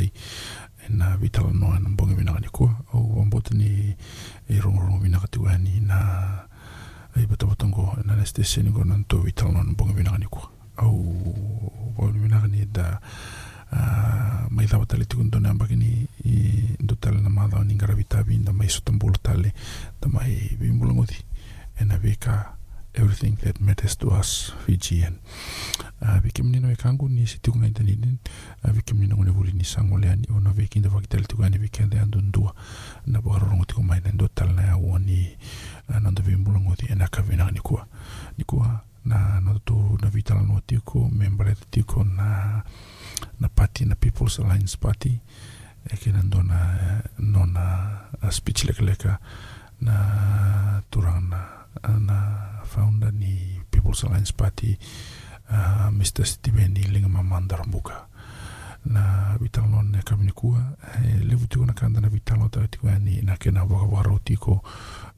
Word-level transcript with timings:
ai. 0.00 0.08
Na 0.90 1.16
vitala 1.16 1.52
no 1.52 1.70
na 1.78 1.88
bonga 1.92 2.16
mina 2.16 2.32
ni 2.40 2.48
ko 2.50 2.66
o 2.94 3.20
ambota 3.22 3.54
ni 3.54 3.94
e 4.48 4.54
rongo 4.60 4.98
mina 4.98 5.20
katu 5.20 5.46
ani 5.48 5.80
na 5.80 5.98
ai 7.16 7.26
bata 7.26 7.46
bata 7.46 7.66
ngo 7.68 7.98
na 8.04 8.16
na 8.16 8.24
station 8.26 8.66
ngo 8.72 8.82
na 8.84 8.96
to 9.06 9.20
vitala 9.22 9.62
no 9.62 9.74
bonga 9.76 9.94
mina 9.94 10.18
ni 10.18 10.26
ko 10.26 10.40
au 10.82 10.96
bonga 11.96 12.18
mina 12.18 12.42
ni 12.48 12.64
da 12.66 12.98
mai 14.50 14.66
dava 14.66 14.86
tale 14.86 15.04
tikun 15.06 15.30
tone 15.30 15.46
ambaki 15.48 15.76
ni 15.76 16.06
i 16.26 16.34
do 16.80 16.94
tale 16.98 17.20
na 17.20 17.28
madao 17.30 17.62
ni 17.64 17.74
ngara 17.74 17.94
vitavi 17.94 18.36
da 18.42 18.52
mai 18.52 18.68
sotambulo 18.68 19.14
tale 19.22 19.52
da 20.02 20.08
mai 20.08 20.56
vimbulangodi 20.58 21.16
e 21.80 21.84
na 21.84 21.98
veka 21.98 22.56
everything 22.94 23.36
that 23.42 23.60
matters 23.60 23.96
to 23.98 24.08
us 24.20 24.52
Fijian 24.66 25.18
uh, 26.02 26.18
vikim 26.18 26.50
nino 26.50 26.70
e 26.70 26.76
kangu 26.76 27.08
ni 27.08 27.26
si 27.26 27.38
tuku 27.38 27.58
ngai 27.58 27.70
tani 27.70 27.96
nin 27.96 28.18
uh, 28.64 28.70
vikim 28.70 28.98
nino 28.98 29.16
ngone 29.16 29.30
vuli 29.30 29.52
ni 29.52 29.64
sango 29.64 29.98
lea 29.98 30.16
ni 30.16 30.26
ona 30.36 30.50
veki 30.50 30.80
nda 30.80 30.88
vakitali 30.88 31.26
tuku 31.26 31.44
ani 31.44 31.68
andu 32.02 32.20
ndua 32.20 32.54
na 33.06 33.20
boharorongo 33.20 33.64
tiku 33.64 33.82
mai 33.82 34.00
na 34.00 34.12
ndo 34.12 34.28
tal 34.28 34.54
na 34.54 34.62
ya 34.62 34.76
ua 34.76 34.98
ni 34.98 35.36
nanda 36.02 36.22
vimbula 36.22 36.60
ngoti 36.60 36.86
ena 36.92 37.08
kavina 37.08 37.50
ni 37.50 37.60
kua 37.60 37.86
ni 38.38 38.44
kua 38.44 38.80
na 39.04 39.40
na 39.40 39.58
tu 39.64 39.98
na 40.02 40.08
vitala 40.10 40.42
no 40.42 40.60
tiko 40.66 41.08
membra 41.08 41.54
tiko 41.70 42.04
na 42.04 42.62
na 43.40 43.48
party 43.48 43.84
na 43.84 43.94
People's 43.94 44.38
Alliance 44.38 44.76
Party. 44.76 45.20
E 45.90 45.96
ke 45.96 46.12
na 46.12 46.22
ndona 46.22 47.02
no 47.18 47.46
na 47.46 48.30
speech 48.30 48.64
leka 48.64 48.82
leka 48.84 49.18
na 49.80 50.82
turanga 50.90 51.66
na 51.98 52.49
na 52.70 52.82
founder 52.82 53.12
ni 53.12 53.60
People's 53.70 54.04
Alliance 54.04 54.32
Party 54.32 54.78
uh, 55.50 55.90
Mr. 55.90 56.24
Steven 56.26 56.74
Linga 56.74 57.08
Mamanda 57.08 57.56
Rambuka 57.56 58.06
na 58.84 59.36
vitalo 59.40 59.82
ne 59.82 60.02
kamini 60.02 60.32
kua 60.32 60.72
e 61.04 61.24
levu 61.24 61.46
tiko 61.46 61.66
na 61.66 61.72
kanda 61.72 62.00
na 62.00 62.08
vitalo 62.08 62.48
ta 62.48 62.66
tiko 62.68 62.90
ni 62.90 63.22
na 63.22 63.36
kena 63.36 63.64
waka 63.64 63.86
waro 63.96 64.18
tiko 64.24 64.62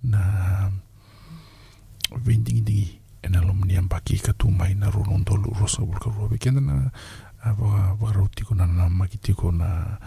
na 0.05 0.71
vindingi 2.25 3.01
ena 3.23 3.41
lomni 3.41 3.77
ambaki 3.77 4.19
ka 4.19 4.33
tu 4.33 4.51
mai 4.51 4.75
na 4.75 4.91
rono 4.91 5.19
ndolu 5.19 5.57
rosa 5.61 5.83
bulka 5.83 6.11
robe 6.11 6.39
kenda 6.39 6.61
na 6.61 6.91
waka 7.45 7.97
waro 8.01 8.29
tiko 8.35 8.55
na 8.55 8.67
na 8.67 8.89
maki 8.89 9.19
tiko 9.19 9.53
na 9.53 9.99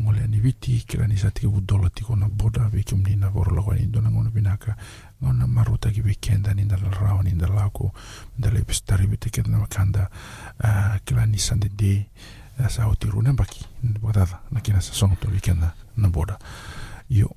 ngole 0.00 0.20
ani 0.24 0.40
viti 0.40 0.84
kira 0.86 1.06
ni 1.06 1.16
sa 1.16 1.30
tiko 1.30 1.60
tiko 1.94 2.16
na 2.16 2.28
boda 2.28 2.68
veki 2.68 2.94
mni 2.94 3.16
na 3.16 3.28
voro 3.28 3.54
lawa 3.56 3.74
ni 3.74 3.86
dona 3.86 4.10
ngona 4.10 4.30
binaka 4.30 4.76
ngona 5.24 5.46
maruta 5.46 5.90
ki 5.90 6.02
weekenda 6.02 6.54
ni 6.54 6.62
ndala 6.64 6.88
rawa 6.90 7.22
ni 7.22 7.32
ndala 7.32 7.54
lako 7.54 7.92
ndala 8.38 8.58
ipistari 8.60 9.06
vete 9.06 9.30
kenda 9.30 9.50
na 9.50 9.58
makanda 9.58 10.10
kila 11.04 11.26
ni 11.26 11.38
sande 11.38 11.68
de 11.68 12.06
sa 12.68 12.84
hoti 12.84 13.06
runa 13.06 13.32
baki 13.32 13.66
wadada 14.02 14.38
na 14.50 14.60
kina 14.60 14.80
sa 14.80 14.92
songo 14.94 15.14
to 15.20 15.28
weekenda 15.28 15.72
na 15.96 16.08
boda. 16.08 16.38
Yo 17.10 17.30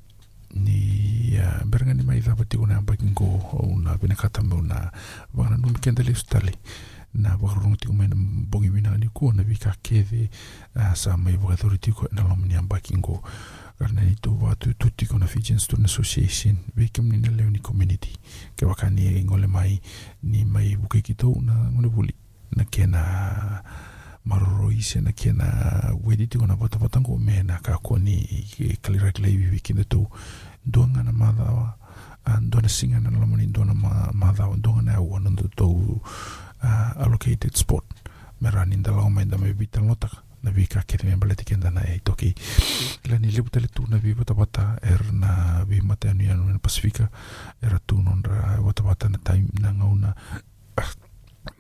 ni 0.56 1.38
uh, 1.40 1.64
berenga 1.66 1.94
ni 1.94 2.04
mai 2.04 2.20
dhapa 2.20 2.46
tiku 2.46 2.68
na 2.68 2.78
ampa 2.78 2.96
kingo 2.96 3.24
o 3.54 3.58
una 3.70 3.98
bina 3.98 4.16
kata 4.16 4.42
me 4.42 4.56
una 4.56 4.92
wana 5.34 5.58
numi 5.58 5.80
kenda 5.80 6.04
le 6.04 6.12
ustali. 6.12 6.58
Na 7.14 7.38
wakarungu 7.42 7.76
tiku 7.78 7.94
mai 7.94 8.08
na 8.08 8.16
bongi 8.18 8.70
mina 8.70 8.98
ni 8.98 9.08
kuo 9.10 9.34
na 9.34 9.44
vika 9.44 9.76
kede 9.82 10.30
uh, 10.76 10.94
sa 10.94 11.18
mai 11.18 11.38
wakadhuri 11.38 11.78
tiku 11.78 12.08
na 12.12 12.22
lomu 12.22 12.46
ni 12.46 12.56
ampa 12.56 12.80
kingo 12.80 13.24
karena 13.82 14.06
itu 14.06 14.30
watu 14.44 14.74
tuti 14.78 15.06
kona 15.10 15.26
Fijian 15.28 15.58
Student 15.60 15.90
Association 15.90 16.58
wekem 16.78 17.10
ni 17.10 17.18
na 17.18 17.50
ni 17.50 17.60
community. 17.60 18.14
Ke 18.56 18.66
wakani 18.66 19.24
ngole 19.26 19.48
mai 19.48 19.82
ni 20.24 20.46
mai 20.46 20.76
buke 20.78 21.02
kito 21.02 21.34
na 21.42 21.54
ngone 21.74 21.90
buli. 21.90 22.14
Na 22.56 22.64
kena 22.64 23.64
maroro 24.26 24.70
ise 24.72 25.02
na 25.02 25.12
kena 25.12 25.98
wedi 26.04 26.28
tiko 26.28 26.46
na 26.48 26.56
vata 26.56 26.78
vata 26.78 27.02
ngo 27.02 27.18
me 27.18 27.42
na 27.44 27.58
ka 27.58 27.78
koni 27.82 28.46
ke 28.54 28.78
kalirak 28.82 29.18
lei 29.20 29.36
vi 29.38 29.60
kina 29.60 29.84
tu 29.84 30.06
donga 30.66 31.02
na 31.04 31.12
madhawa 31.12 31.74
ndona 32.42 32.70
singa 32.70 33.00
na 33.00 33.10
lamoni 33.10 33.46
ndona 33.48 33.74
madhawa 34.14 34.58
ndona 34.58 34.82
na 34.94 35.00
wana 35.02 35.30
ndo 35.30 35.50
tu 35.56 36.02
allocated 37.00 37.56
spot. 37.58 37.84
Merani 38.42 38.76
ndala 38.78 39.10
mai 39.10 39.26
da 39.26 39.38
mai 39.38 39.54
vital 39.54 39.84
notaka 39.84 40.18
na 40.44 40.52
vi 40.52 40.68
ka 40.68 40.82
kere 40.82 41.06
me 41.10 41.16
baleti 41.16 41.46
kenda 41.46 41.70
na 41.72 41.82
e 41.88 42.00
toki 42.04 42.34
la 43.10 43.18
ni 43.18 43.32
lebu 43.32 43.50
tele 43.50 43.68
tu 43.68 43.86
na 43.90 43.98
vi 43.98 44.14
vata 44.14 44.34
vata 44.34 44.78
er 44.82 45.02
na 45.14 45.64
vi 45.66 45.82
mate 45.82 46.10
anu 46.10 46.24
yanu 46.24 46.46
na 46.50 46.60
Pasifika 46.60 47.10
era 47.62 47.80
tu 47.86 48.02
non 48.02 48.22
ra 48.24 48.58
na 49.10 49.18
time 49.24 49.48
na 49.60 49.74
ngauna 49.74 50.16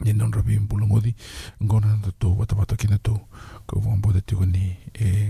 ni 0.01 0.13
non 0.13 0.31
rabi 0.31 0.59
mbulu 0.59 0.87
ngodi 0.87 1.15
ngona 1.63 1.87
na 1.87 2.11
to 2.19 2.35
wata 2.35 2.55
wata 2.55 2.75
kina 2.75 2.97
to 2.97 3.19
ko 3.65 3.79
wambo 3.85 4.11
de 4.11 4.21
tiko 4.21 4.45
ni 4.45 4.75
e 4.93 5.29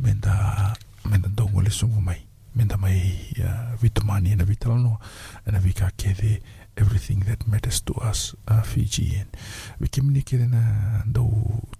menda 0.00 0.76
menda 1.04 1.28
do 1.28 1.48
ngole 1.48 1.70
sungu 1.70 2.00
mai 2.00 2.20
menda 2.54 2.76
mai 2.76 3.34
vitamani 3.80 4.36
na 4.36 4.44
vitalano 4.44 4.98
na 5.46 5.58
vika 5.58 5.90
kede 5.96 6.42
everything 6.78 7.20
that 7.26 7.46
matters 7.46 7.80
to 7.82 7.94
us 7.94 8.34
uh, 8.48 8.62
Fiji. 8.62 9.16
And 9.20 9.36
we 9.80 9.88
kimni 9.88 10.22
kede 10.22 10.46
na 10.48 11.02
do 11.06 11.28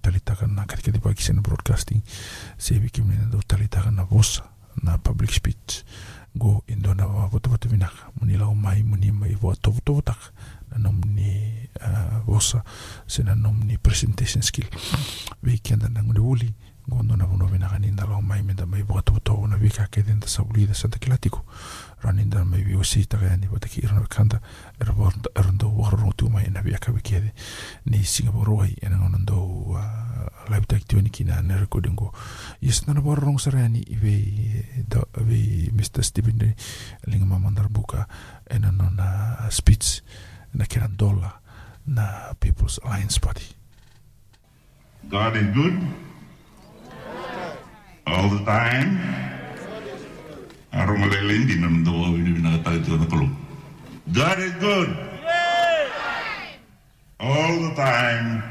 talitaka 0.01 0.47
na 0.47 0.65
katika 0.65 0.91
di 0.91 0.99
pagi 0.99 1.33
broadcasting. 1.41 2.01
Se 2.57 2.79
we 2.79 2.89
kimni 2.89 3.17
na 3.17 3.25
do 3.31 3.39
talitaka 3.47 3.91
na 3.91 4.03
vosa 4.05 4.43
na 4.83 4.97
public 4.97 5.31
speech. 5.31 5.83
Go 6.37 6.63
indo 6.67 6.93
na 6.93 7.07
wata 7.07 7.49
wata 7.49 7.67
vinaka. 7.69 8.11
Muni 8.21 8.37
lau 8.37 8.55
mai 8.55 8.83
muni 8.83 9.11
mai 9.11 9.37
wa 9.41 9.55
tovu 9.55 9.81
taka 10.01 10.31
na 10.71 10.77
nom 10.77 11.01
ni 11.15 11.67
uh, 11.81 12.19
vosa 12.25 12.63
se 13.07 13.23
na 13.23 13.35
nom 13.35 13.59
ni 13.65 13.77
presentation 13.77 14.41
skill. 14.41 14.67
We 15.43 15.57
kenda 15.57 15.89
na 15.89 16.03
ngune 16.03 16.19
wuli 16.19 16.53
ngondo 16.89 17.15
na 17.15 17.25
nda 17.91 18.05
lau 18.05 18.21
mai 18.21 18.41
mai 18.41 18.83
vika 19.57 19.87
sauli 20.27 20.65
da 20.67 20.73
santa 20.73 20.97
mai 22.45 22.61
irana 23.83 24.07
kanda 24.09 24.41
warro 25.69 26.11
tu 26.17 26.29
mai 26.29 26.49
na 26.49 26.61
vika 26.61 26.91
ni 27.85 28.03
Singapore 28.03 28.51
wai 28.51 28.75
ena 28.81 28.97
ndo 29.17 29.37
uh, 29.37 29.79
live 30.49 30.65
tiwani 30.87 31.09
kina 31.09 31.41
na 31.41 31.57
recording 31.59 31.95
go 31.95 32.13
yes 32.61 32.87
na 32.87 32.93
rong 32.93 33.37
da 34.87 35.03
Mr. 35.71 36.03
Stephen 36.03 36.53
linga 37.07 37.25
buka 37.69 38.07
ena 38.49 38.71
no 38.71 38.89
na 38.89 39.49
speech 39.51 40.01
na 40.53 40.65
na 41.85 42.33
People's 42.39 42.79
Alliance 42.83 43.17
Party. 43.17 43.45
God 45.09 45.35
is 45.37 45.47
good 45.55 46.08
all 48.09 48.29
the 48.33 48.41
time. 48.43 48.97
Arong 50.73 51.01
malalain 51.01 51.45
din 51.49 51.61
naman 51.61 51.81
daw 51.85 52.13
ini 52.13 52.41
binatay 52.41 52.81
ito 52.81 52.97
na 52.97 53.05
kulong. 53.09 53.33
God 54.09 54.37
is 54.41 54.53
good 54.57 54.89
all 57.21 57.53
the 57.69 57.73
time 57.77 58.41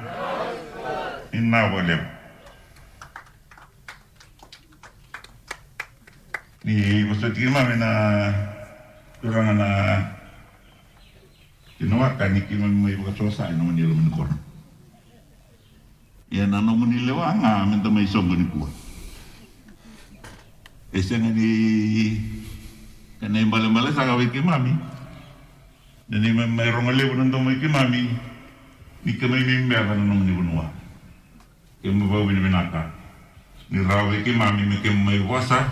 in 1.34 1.50
our 1.50 1.82
life. 1.82 2.06
Ni 6.66 7.06
maksud 7.06 7.32
kima 7.34 7.64
na 7.78 7.90
kurang 9.22 9.56
na 9.58 9.70
Tinawakan 11.78 12.34
ni 12.34 12.42
kima 12.50 12.66
may 12.66 12.98
bakasosa 12.98 13.54
ino 13.54 13.70
manila 13.70 13.94
manukor. 13.94 14.26
Yan 16.34 16.50
ano 16.50 16.74
manila 16.74 17.14
wa 17.14 17.30
nga 17.38 17.62
minta 17.70 17.86
may 17.86 18.02
sogo 18.02 18.34
ni 18.34 18.50
kuwa. 18.50 18.66
eseni 20.92 22.20
kene 23.20 23.44
mbale 23.44 23.68
mbale 23.68 23.92
saka 23.92 24.14
wiki 24.16 24.40
mami. 24.40 24.72
Nene 26.08 26.32
me 26.32 26.46
me 26.46 26.70
rongale 26.70 27.04
bunan 27.04 27.30
tomo 27.30 27.50
iki 27.50 27.68
mami. 27.68 28.08
Ni 29.04 29.12
keme 29.18 29.38
mi 29.40 29.64
mbe 29.66 29.76
akan 29.76 30.08
nom 30.08 30.26
ni 30.26 30.32
bunwa 30.32 30.70
keme 31.82 32.04
ba 32.10 32.18
wini 32.18 32.40
menaka 32.40 32.90
ni 33.70 33.78
rawe 33.84 34.18
iki 34.20 34.32
mami 34.32 34.66
me 34.66 34.76
keme 34.82 35.04
mai 35.04 35.20
wasa 35.20 35.62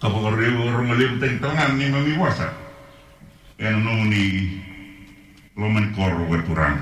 kapa 0.00 0.18
kore 0.18 0.50
rongale 0.50 1.14
butang 1.14 1.38
tangan 1.38 1.78
ni 1.78 1.86
mami 1.90 2.18
wasa 2.18 2.52
en 3.58 3.84
nom 3.84 4.08
ni 4.08 4.58
lomen 5.56 5.94
koro 5.94 6.26
berkurang. 6.30 6.78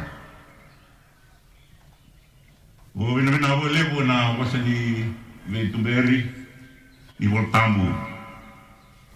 Wo 2.94 3.12
wina 3.12 3.30
wina 3.30 3.54
wo 3.60 3.68
lebo 3.68 4.00
na 4.04 4.38
wasa 4.40 4.56
ni 4.58 5.04
veitumberi 5.48 6.24
e 7.20 7.26
voltamos 7.26 7.94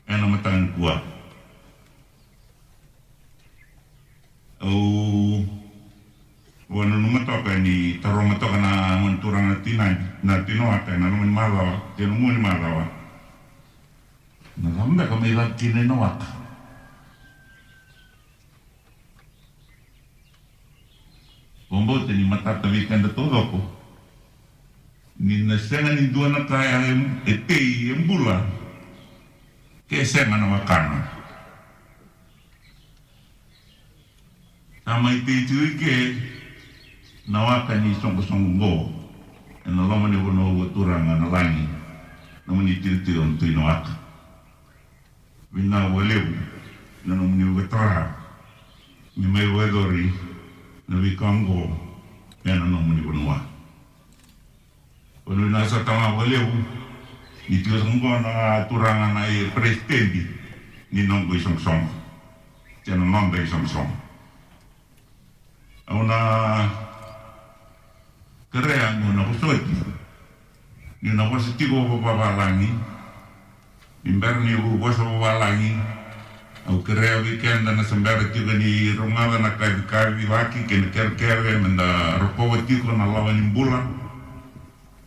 ela 0.07 0.27
matangua 0.27 1.03
o 4.61 5.45
o 6.71 6.81
ano 6.83 6.97
numa 6.99 7.21
toca 7.25 7.59
ni 7.59 7.99
taro 8.01 8.21
uma 8.21 8.39
toca 8.39 8.57
na 8.57 8.97
montura 8.97 9.41
na 9.43 9.57
tina 9.61 10.17
na 10.23 10.43
tinoata 10.45 10.97
na 10.97 11.09
numa 11.11 11.27
malawa 11.27 11.83
tino 11.97 12.15
muni 12.15 12.41
malawa 12.41 12.89
na 14.57 14.69
lamba 14.77 15.07
kama 15.07 15.27
ila 15.29 15.51
tina 15.57 15.83
noata 15.83 16.41
Bombo 21.71 22.03
teni 22.03 22.27
matata 22.27 22.67
vikanda 22.67 23.09
todo 23.15 23.47
ko. 23.47 23.80
Ni 25.21 25.45
nasenga 25.45 25.93
ni 25.93 26.09
dua 26.09 26.29
na 26.33 26.41
kaya 26.49 26.81
e 27.29 27.35
tei 27.45 27.93
e 27.93 27.95
mbula. 27.95 28.41
Ke 29.89 30.01
senga 30.05 30.37
na 30.41 30.47
wakana. 30.49 31.05
Tama 34.85 35.13
i 35.13 35.21
tei 35.21 35.45
tui 35.45 35.77
ke 35.77 36.17
na 37.29 37.45
waka 37.45 37.77
ni 37.77 37.93
songo 38.01 38.23
songo 38.23 38.49
ngo. 38.49 38.73
E 39.67 39.71
na 39.71 39.85
loma 39.85 40.09
ni 40.09 40.17
wono 40.17 40.57
ua 40.57 40.67
turanga 40.73 41.21
na 41.21 41.29
langi. 41.29 41.69
Na 42.49 42.55
mani 42.55 42.81
tiri 42.81 43.19
on 43.21 43.37
tui 43.37 43.53
na 43.53 43.65
waka. 43.65 43.93
Wina 45.53 45.93
ua 45.93 46.05
lewu. 46.05 46.33
Na 47.05 47.15
no 47.15 47.29
mani 47.29 47.45
ua 47.45 47.63
traha. 47.69 48.09
Ni 49.17 49.27
mai 49.27 49.47
ua 49.47 49.69
edori 49.69 50.09
na 50.89 50.97
muni 50.97 51.13
bunua. 51.13 52.41
Ono 52.45 52.65
na 52.65 52.67
sa 53.05 53.05
tama 53.05 53.37
waleu 53.37 53.50
olonasa 55.27 55.85
tamavaleu 55.85 56.49
nitilasagona 57.49 58.55
atoragana 58.57 59.27
e 59.29 59.45
presidente 59.55 60.27
ninongo 60.93 61.35
isomosomo 61.35 61.89
tena 62.85 63.05
nonda 63.05 63.39
isomosomo 63.43 63.97
auna 65.87 66.17
kereangu 68.53 69.13
na 69.13 69.25
kosoiti 69.25 69.75
ni 71.03 71.11
na 71.15 71.25
wasi 71.31 71.53
tiko 71.59 71.85
papavalangi 71.85 72.69
imber 74.05 74.41
ni 74.41 74.55
u 74.55 74.83
wasa 74.83 75.05
papalangi 75.05 75.77
au 76.69 76.83
kerea 76.83 77.17
weekend 77.17 77.65
na 77.65 77.85
sembera 77.85 78.25
tiko 78.25 78.53
ni 78.53 78.93
rongada 78.93 79.39
na 79.39 79.51
kavi 79.51 79.83
kavi 79.91 80.27
waki 80.27 80.59
kena 80.69 80.87
ker 80.91 81.17
ker 81.17 81.59
menda 81.63 82.19
rokowa 82.19 82.59
tiko 82.63 82.93
na 82.93 83.07
lawa 83.07 83.33
nimbulang 83.33 84.00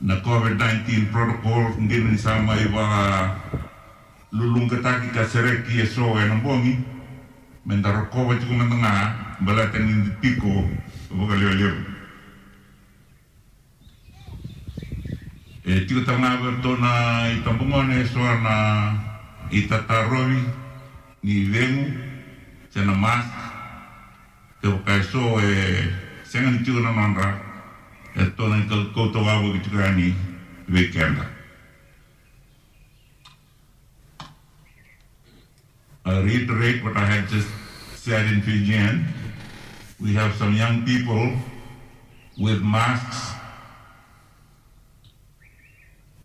na 0.03 0.19
COVID-19 0.19 1.15
protocol 1.15 1.79
ngini 1.79 2.19
sama 2.19 2.59
iba 2.59 2.83
lulung 4.35 4.67
ketaki 4.67 5.15
kasereki 5.15 5.87
eso 5.87 6.19
enambongi 6.19 6.75
mentar 7.63 8.11
COVID 8.11 8.43
cukup 8.43 8.67
menengah 8.67 9.39
balatan 9.39 10.03
di 10.03 10.11
piko 10.19 10.67
bukan 11.07 11.39
lewat 11.39 11.95
E 15.63 15.71
eh, 15.71 15.79
tiko 15.87 16.03
tanga 16.03 16.35
bertona 16.43 17.23
itampungone 17.39 18.03
eh, 18.03 18.07
suarna 18.11 18.57
itatarowi 19.47 20.43
ni 21.23 21.47
vengu 21.47 21.87
cana 22.67 22.91
mas. 22.91 23.23
Teo 24.59 24.83
kaiso 24.83 25.39
e 25.39 25.47
eh, 25.47 25.87
sengan 26.27 26.59
tiko 26.67 26.83
na 26.83 26.91
e 28.15 28.25
tona 28.37 28.57
ni 28.57 28.67
ko 28.93 29.11
to 29.11 29.19
wa 29.19 29.41
wo 29.41 29.53
ki 29.53 29.59
tukani 29.59 30.13
weekend 30.69 31.17
I 36.05 36.19
reiterate 36.19 36.83
what 36.83 36.97
I 36.97 37.05
had 37.05 37.29
just 37.29 37.47
said 37.95 38.25
in 38.25 38.41
Fijian. 38.41 39.07
We 40.01 40.13
have 40.13 40.35
some 40.35 40.53
young 40.53 40.83
people 40.83 41.31
with 42.37 42.61
masks, 42.61 43.31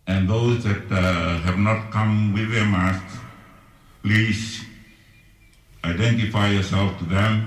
and 0.08 0.28
those 0.28 0.64
that 0.64 0.90
uh, 0.90 1.38
have 1.46 1.58
not 1.58 1.92
come 1.92 2.32
with 2.32 2.50
their 2.50 2.64
masks, 2.64 3.18
please 4.02 4.64
identify 5.84 6.48
yourself 6.48 6.98
to 6.98 7.04
them, 7.04 7.46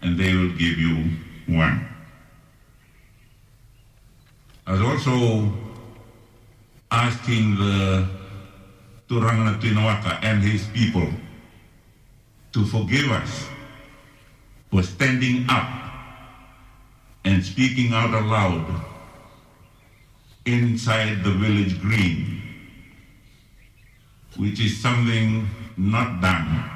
and 0.00 0.18
they 0.18 0.32
will 0.32 0.52
give 0.56 0.78
you 0.78 1.04
one. 1.46 1.95
I 4.66 4.72
was 4.72 4.80
also 4.80 5.52
asking 6.90 7.54
the 7.54 8.08
Turangana 9.08 9.60
Tinawaka 9.60 10.18
and 10.22 10.42
his 10.42 10.66
people 10.74 11.08
to 12.52 12.64
forgive 12.66 13.08
us 13.12 13.46
for 14.72 14.82
standing 14.82 15.46
up 15.48 15.68
and 17.24 17.44
speaking 17.44 17.92
out 17.92 18.10
aloud 18.10 18.66
inside 20.46 21.22
the 21.22 21.30
village 21.30 21.80
green, 21.80 22.42
which 24.36 24.58
is 24.60 24.80
something 24.80 25.48
not 25.76 26.20
done 26.20 26.70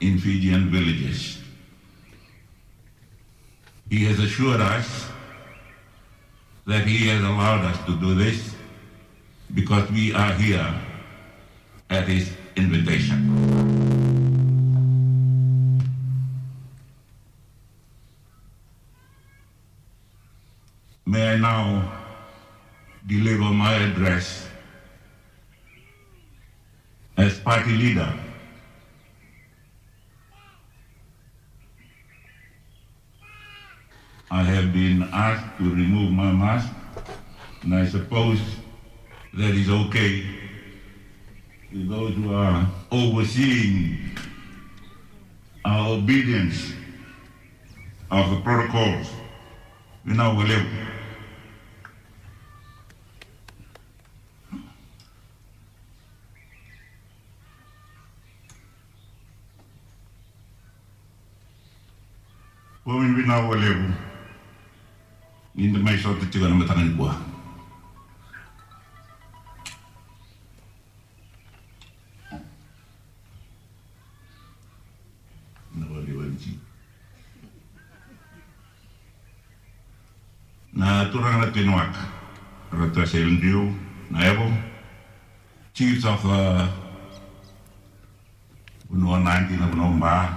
in 0.00 0.18
Fijian 0.18 0.70
villages. 0.70 1.38
He 3.88 4.04
has 4.06 4.18
assured 4.18 4.60
us 4.60 5.06
that 6.66 6.84
he 6.84 7.06
has 7.08 7.22
allowed 7.22 7.64
us 7.64 7.78
to 7.86 7.96
do 8.00 8.14
this 8.14 8.54
because 9.54 9.88
we 9.90 10.12
are 10.12 10.32
here 10.32 10.74
at 11.90 12.08
his 12.08 12.28
invitation. 12.56 13.22
May 21.06 21.34
I 21.34 21.36
now 21.36 21.92
deliver 23.06 23.44
my 23.44 23.74
address 23.74 24.48
as 27.16 27.38
party 27.38 27.76
leader. 27.76 28.12
I 34.30 34.42
have 34.42 34.72
been 34.72 35.04
asked 35.12 35.58
to 35.58 35.64
remove 35.64 36.10
my 36.10 36.32
mask, 36.32 36.68
and 37.62 37.74
I 37.74 37.86
suppose 37.86 38.40
that 39.34 39.54
is 39.54 39.70
okay 39.70 40.26
with 41.72 41.88
those 41.88 42.14
who 42.14 42.34
are 42.34 42.66
overseeing 42.90 44.10
our 45.64 45.90
obedience 45.90 46.72
of 48.10 48.30
the 48.30 48.40
protocols 48.40 49.06
in 50.06 50.18
our 50.18 50.34
level. 50.34 50.66
Women 62.84 63.16
we 63.16 63.26
now 63.26 63.50
level. 63.50 64.05
Hindi 65.56 65.80
may 65.80 65.96
short 65.96 66.20
at 66.20 66.28
tiga 66.28 66.52
na 66.52 66.60
matangan 66.60 66.92
ko. 67.00 67.08
Nawaliwanji. 75.72 76.60
Na 80.76 81.08
turang 81.08 81.40
na 81.40 81.48
tinuak. 81.48 81.96
Rata 82.68 83.08
sa 83.08 83.16
Ildiu, 83.16 83.72
na 84.12 84.28
Evo, 84.28 84.52
chiefs 85.72 86.04
of 86.04 86.20
uh, 86.28 86.68
Unua 88.92 89.24
19 89.24 89.62
of 89.64 89.72
Nomba, 89.72 90.28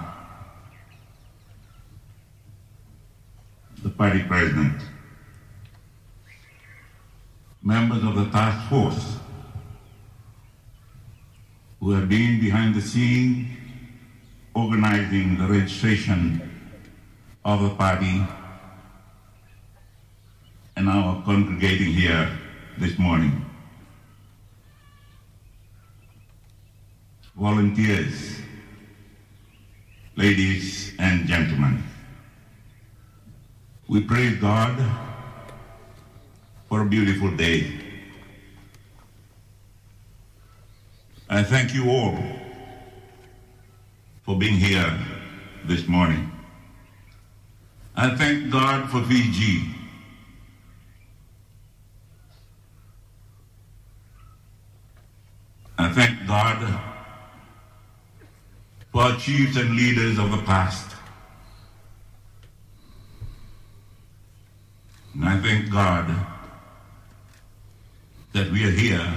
the 3.83 3.89
party 3.89 4.23
president, 4.23 4.79
members 7.61 8.03
of 8.03 8.15
the 8.15 8.25
task 8.29 8.69
force 8.69 9.17
who 11.79 11.91
have 11.91 12.07
been 12.07 12.39
behind 12.39 12.73
the 12.73 12.81
scene 12.81 13.57
organizing 14.53 15.37
the 15.37 15.45
registration 15.45 16.41
of 17.43 17.61
the 17.61 17.69
party 17.75 18.25
and 20.75 20.85
now 20.85 21.21
congregating 21.25 21.91
here 21.91 22.37
this 22.77 22.97
morning. 22.97 23.45
Volunteers, 27.35 28.39
ladies 30.15 30.93
and 30.99 31.27
gentlemen. 31.27 31.83
We 33.87 34.01
praise 34.01 34.37
God 34.37 34.77
for 36.69 36.83
a 36.83 36.85
beautiful 36.85 37.35
day. 37.35 37.67
I 41.27 41.41
thank 41.41 41.73
you 41.73 41.89
all 41.89 42.15
for 44.23 44.37
being 44.37 44.53
here 44.53 44.99
this 45.65 45.87
morning. 45.87 46.31
I 47.95 48.15
thank 48.15 48.51
God 48.51 48.87
for 48.91 49.01
Fiji. 49.03 49.63
I 55.79 55.89
thank 55.91 56.27
God 56.27 56.79
for 58.91 59.01
our 59.01 59.17
chiefs 59.17 59.57
and 59.57 59.75
leaders 59.75 60.19
of 60.19 60.29
the 60.29 60.43
past. 60.43 60.95
And 65.15 65.25
I 65.25 65.39
thank 65.39 65.71
God 65.71 66.28
that 68.33 68.51
we 68.51 68.65
are 68.65 68.71
here. 68.71 69.13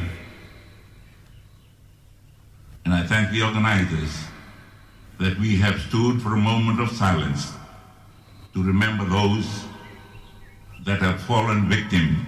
And 2.85 2.95
I 2.95 3.07
thank 3.07 3.31
the 3.31 3.43
organizers 3.43 4.25
that 5.19 5.39
we 5.39 5.57
have 5.57 5.81
stood 5.81 6.21
for 6.21 6.35
a 6.35 6.39
moment 6.39 6.81
of 6.81 6.91
silence 6.91 7.53
to 8.55 8.63
remember 8.63 9.05
those 9.05 9.65
that 10.85 11.01
have 11.01 11.21
fallen 11.23 11.69
victim 11.69 12.27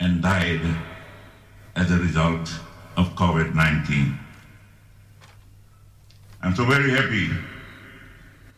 and 0.00 0.22
died 0.22 0.60
as 1.76 1.90
a 1.90 1.98
result 1.98 2.52
of 2.96 3.14
COVID-19. 3.14 4.18
I'm 6.42 6.54
so 6.56 6.64
very 6.64 6.90
happy 6.90 7.28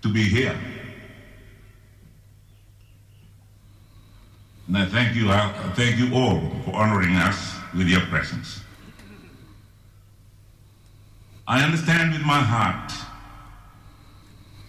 to 0.02 0.08
be 0.08 0.22
here. 0.22 0.56
And 4.72 4.80
I 4.80 4.86
thank 4.86 5.14
you, 5.14 5.28
I 5.30 5.52
thank 5.76 5.98
you 5.98 6.14
all 6.14 6.40
for 6.64 6.74
honoring 6.74 7.14
us 7.16 7.56
with 7.76 7.88
your 7.88 8.00
presence. 8.06 8.62
I 11.46 11.62
understand 11.62 12.12
with 12.14 12.22
my 12.22 12.40
heart 12.40 12.90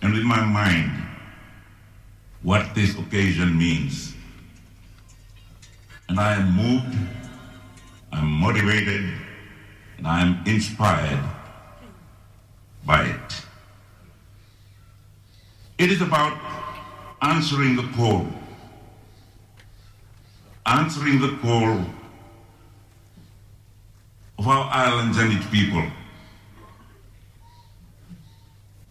and 0.01 0.13
with 0.13 0.23
my 0.23 0.43
mind 0.43 0.91
what 2.41 2.75
this 2.75 2.97
occasion 2.99 3.57
means. 3.57 4.13
And 6.09 6.19
I 6.19 6.33
am 6.33 6.53
moved, 6.53 6.97
I'm 8.11 8.29
motivated, 8.29 9.09
and 9.97 10.05
I 10.05 10.19
am 10.21 10.43
inspired 10.45 11.23
by 12.85 13.05
it. 13.05 13.41
It 15.77 15.93
is 15.93 16.01
about 16.01 16.37
answering 17.21 17.77
the 17.77 17.87
call 17.95 18.27
answering 20.65 21.19
the 21.19 21.37
call 21.41 21.85
of 24.39 24.47
our 24.47 24.69
islands 24.71 25.17
and 25.17 25.33
its 25.33 25.45
people. 25.49 25.83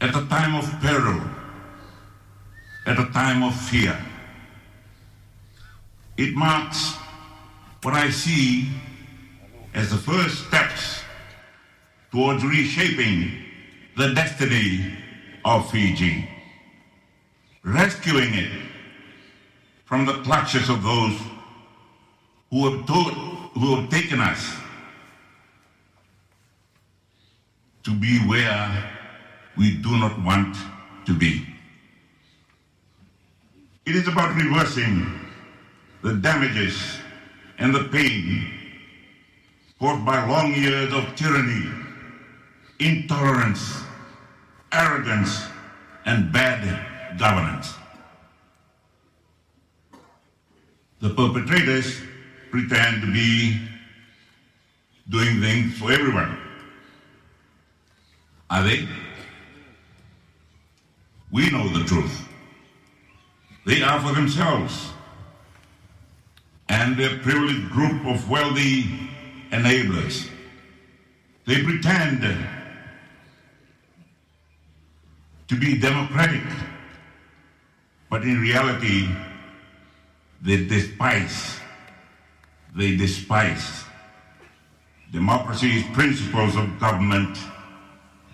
At 0.00 0.10
a 0.10 0.26
time 0.26 0.54
of 0.56 0.68
peril, 0.80 1.20
at 2.86 2.98
a 2.98 3.06
time 3.12 3.42
of 3.42 3.54
fear, 3.54 3.96
it 6.16 6.34
marks 6.34 6.94
what 7.82 7.94
I 7.94 8.10
see 8.10 8.68
as 9.74 9.90
the 9.90 9.96
first 9.96 10.46
steps 10.46 11.02
towards 12.10 12.44
reshaping 12.44 13.32
the 13.96 14.12
destiny 14.14 14.92
of 15.44 15.70
Fiji, 15.70 16.28
rescuing 17.64 18.34
it 18.34 18.50
from 19.84 20.04
the 20.04 20.14
clutches 20.22 20.68
of 20.68 20.82
those 20.82 21.18
who 22.52 22.68
have, 22.68 22.86
told, 22.86 23.12
who 23.54 23.76
have 23.76 23.88
taken 23.88 24.20
us 24.20 24.54
to 27.82 27.90
be 27.98 28.18
where 28.28 28.90
we 29.56 29.78
do 29.78 29.96
not 29.96 30.22
want 30.22 30.54
to 31.06 31.14
be. 31.18 31.46
It 33.86 33.96
is 33.96 34.06
about 34.06 34.36
reversing 34.36 35.18
the 36.02 36.12
damages 36.12 36.98
and 37.58 37.74
the 37.74 37.84
pain 37.84 38.46
caused 39.80 40.04
by 40.04 40.24
long 40.28 40.52
years 40.52 40.92
of 40.92 41.16
tyranny, 41.16 41.72
intolerance, 42.78 43.82
arrogance, 44.72 45.46
and 46.04 46.30
bad 46.30 47.18
governance. 47.18 47.74
The 51.00 51.10
perpetrators 51.10 52.02
pretend 52.52 53.00
to 53.00 53.10
be 53.10 53.58
doing 55.08 55.40
things 55.40 55.76
for 55.78 55.90
everyone. 55.90 56.38
Are 58.50 58.62
they? 58.62 58.86
We 61.32 61.50
know 61.50 61.66
the 61.68 61.84
truth. 61.84 62.28
They 63.64 63.82
are 63.82 63.98
for 64.00 64.12
themselves 64.12 64.92
and 66.68 66.94
their 66.96 67.18
privileged 67.20 67.70
group 67.70 68.04
of 68.06 68.28
wealthy 68.28 68.84
enablers. 69.50 70.28
They 71.46 71.62
pretend 71.62 72.20
to 75.48 75.56
be 75.56 75.78
democratic, 75.78 76.44
but 78.10 78.22
in 78.22 78.40
reality, 78.40 79.08
they 80.42 80.66
despise, 80.66 81.58
they 82.74 82.96
despise 82.96 83.84
democracy's 85.12 85.84
principles 85.92 86.56
of 86.56 86.80
government 86.80 87.38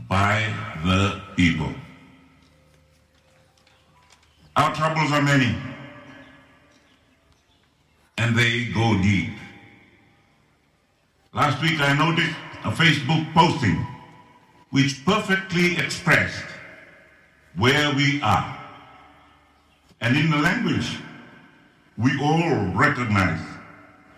by 0.09 0.53
the 0.85 1.21
people. 1.37 1.73
Our 4.57 4.75
troubles 4.75 5.11
are 5.13 5.23
many, 5.23 5.57
and 8.17 8.37
they 8.37 8.67
go 8.67 9.01
deep. 9.03 9.31
Last 11.33 11.61
week 11.61 11.81
I 11.81 11.95
noticed 11.95 12.37
a 12.65 12.71
Facebook 12.71 13.33
posting 13.35 13.87
which 14.71 15.05
perfectly 15.05 15.77
expressed 15.79 16.45
where 17.57 17.95
we 17.95 18.21
are. 18.23 18.59
And 20.01 20.17
in 20.17 20.31
the 20.31 20.39
language 20.39 20.99
we 21.97 22.11
all 22.21 22.73
recognize, 22.75 23.41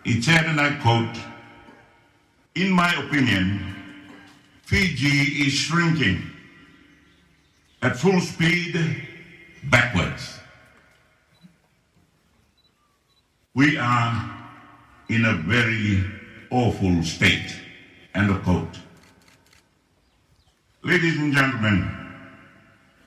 it 0.05 0.23
said, 0.23 0.45
and 0.45 0.59
I 0.59 0.75
quote, 0.81 1.17
in 2.55 2.71
my 2.71 2.93
opinion, 3.05 3.75
Fiji 4.63 5.45
is 5.45 5.53
shrinking 5.53 6.21
at 7.81 7.97
full 7.97 8.19
speed 8.19 8.79
backwards. 9.65 10.39
We 13.53 13.77
are 13.77 14.37
in 15.09 15.25
a 15.25 15.33
very 15.33 16.03
awful 16.49 17.03
state. 17.03 17.55
End 18.15 18.29
of 18.29 18.43
quote. 18.43 18.79
Ladies 20.83 21.17
and 21.17 21.33
gentlemen, 21.33 21.89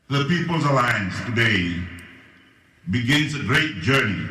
the 0.08 0.24
People's 0.24 0.64
Alliance 0.64 1.14
today 1.24 1.82
begins 2.90 3.34
a 3.34 3.42
great 3.42 3.76
journey. 3.80 4.28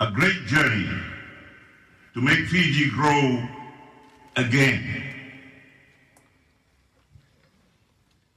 A 0.00 0.10
great 0.12 0.46
journey 0.46 0.88
to 2.14 2.20
make 2.20 2.46
Fiji 2.46 2.90
grow 2.90 3.42
again. 4.36 5.02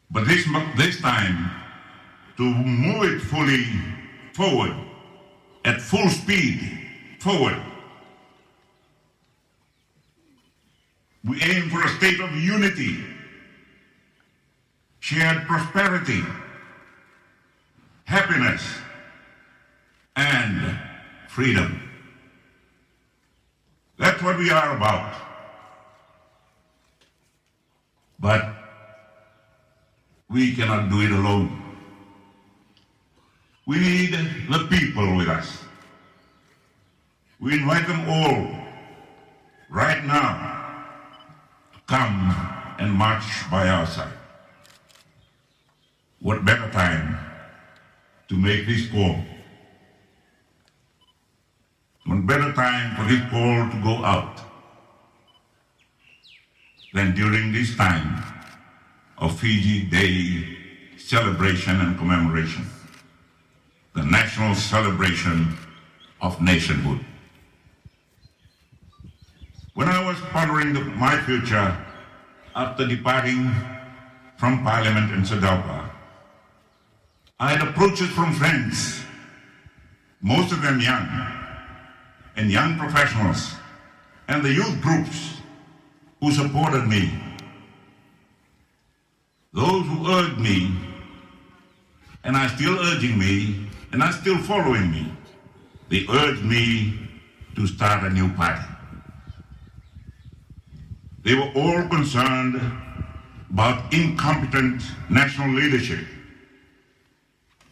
But 0.10 0.28
this, 0.28 0.48
this 0.76 1.00
time, 1.02 1.52
to 2.38 2.44
move 2.44 3.04
it 3.04 3.20
fully 3.20 3.66
forward, 4.34 4.76
at 5.64 5.80
full 5.80 6.10
speed 6.10 6.60
forward. 7.20 7.62
We 11.24 11.42
aim 11.44 11.70
for 11.70 11.84
a 11.84 11.90
state 11.90 12.20
of 12.20 12.36
unity, 12.36 12.98
shared 15.00 15.46
prosperity, 15.46 16.24
happiness, 18.06 18.64
and 20.16 20.80
freedom. 21.32 21.80
That's 23.98 24.22
what 24.22 24.38
we 24.38 24.50
are 24.52 24.76
about. 24.76 25.16
But 28.20 28.54
we 30.30 30.54
cannot 30.54 30.90
do 30.90 31.00
it 31.00 31.12
alone. 31.12 31.50
We 33.66 33.80
need 33.80 34.12
the 34.50 34.68
people 34.70 35.16
with 35.16 35.30
us. 35.30 35.64
We 37.40 37.54
invite 37.54 37.88
them 37.88 38.10
all 38.10 38.52
right 39.70 40.04
now 40.04 40.86
to 41.74 41.80
come 41.88 42.76
and 42.78 42.92
march 42.92 43.50
by 43.50 43.70
our 43.70 43.86
side. 43.86 44.18
What 46.20 46.44
better 46.44 46.70
time 46.72 47.18
to 48.28 48.36
make 48.36 48.68
this 48.68 48.90
call? 48.90 49.16
What 52.06 52.26
better 52.26 52.52
time 52.54 52.96
for 52.96 53.04
this 53.04 53.22
call 53.30 53.70
to 53.70 53.82
go 53.84 54.04
out 54.04 54.42
than 56.94 57.14
during 57.14 57.52
this 57.52 57.76
time 57.76 58.24
of 59.20 59.40
Fiji 59.40 59.86
Day 59.86 60.58
celebration 60.98 61.80
and 61.80 61.98
commemoration, 61.98 62.66
the 63.94 64.04
national 64.04 64.56
celebration 64.56 65.56
of 66.22 66.42
nationhood. 66.42 67.06
When 69.76 69.88
I 69.88 70.04
was 70.06 70.18
pondering 70.32 70.74
the, 70.74 70.82
my 70.82 71.22
future 71.22 71.78
after 72.56 72.88
departing 72.88 73.52
from 74.38 74.64
Parliament 74.64 75.12
in 75.14 75.22
Sedalpa, 75.22 75.90
I 77.40 77.56
had 77.56 77.68
approaches 77.68 78.10
from 78.10 78.34
friends, 78.34 79.02
most 80.22 80.52
of 80.52 80.62
them 80.62 80.80
young, 80.80 81.41
and 82.36 82.52
young 82.52 82.78
professionals, 82.78 83.54
and 84.28 84.44
the 84.44 84.54
youth 84.54 84.82
groups 84.82 85.38
who 86.20 86.32
supported 86.32 86.88
me. 86.88 87.12
Those 89.54 89.86
who 89.86 90.12
urged 90.12 90.40
me, 90.40 90.74
and 92.24 92.36
are 92.36 92.50
still 92.50 92.78
urging 92.80 93.18
me, 93.18 93.68
and 93.92 94.02
are 94.02 94.12
still 94.12 94.38
following 94.38 94.92
me, 94.92 95.12
they 95.90 96.06
urged 96.10 96.44
me 96.44 97.10
to 97.56 97.68
start 97.68 98.04
a 98.04 98.10
new 98.10 98.32
party. 98.34 98.64
They 101.24 101.36
were 101.36 101.52
all 101.56 101.88
concerned 101.90 102.56
about 103.52 103.94
incompetent 103.94 104.82
national 105.10 105.50
leadership 105.50 106.06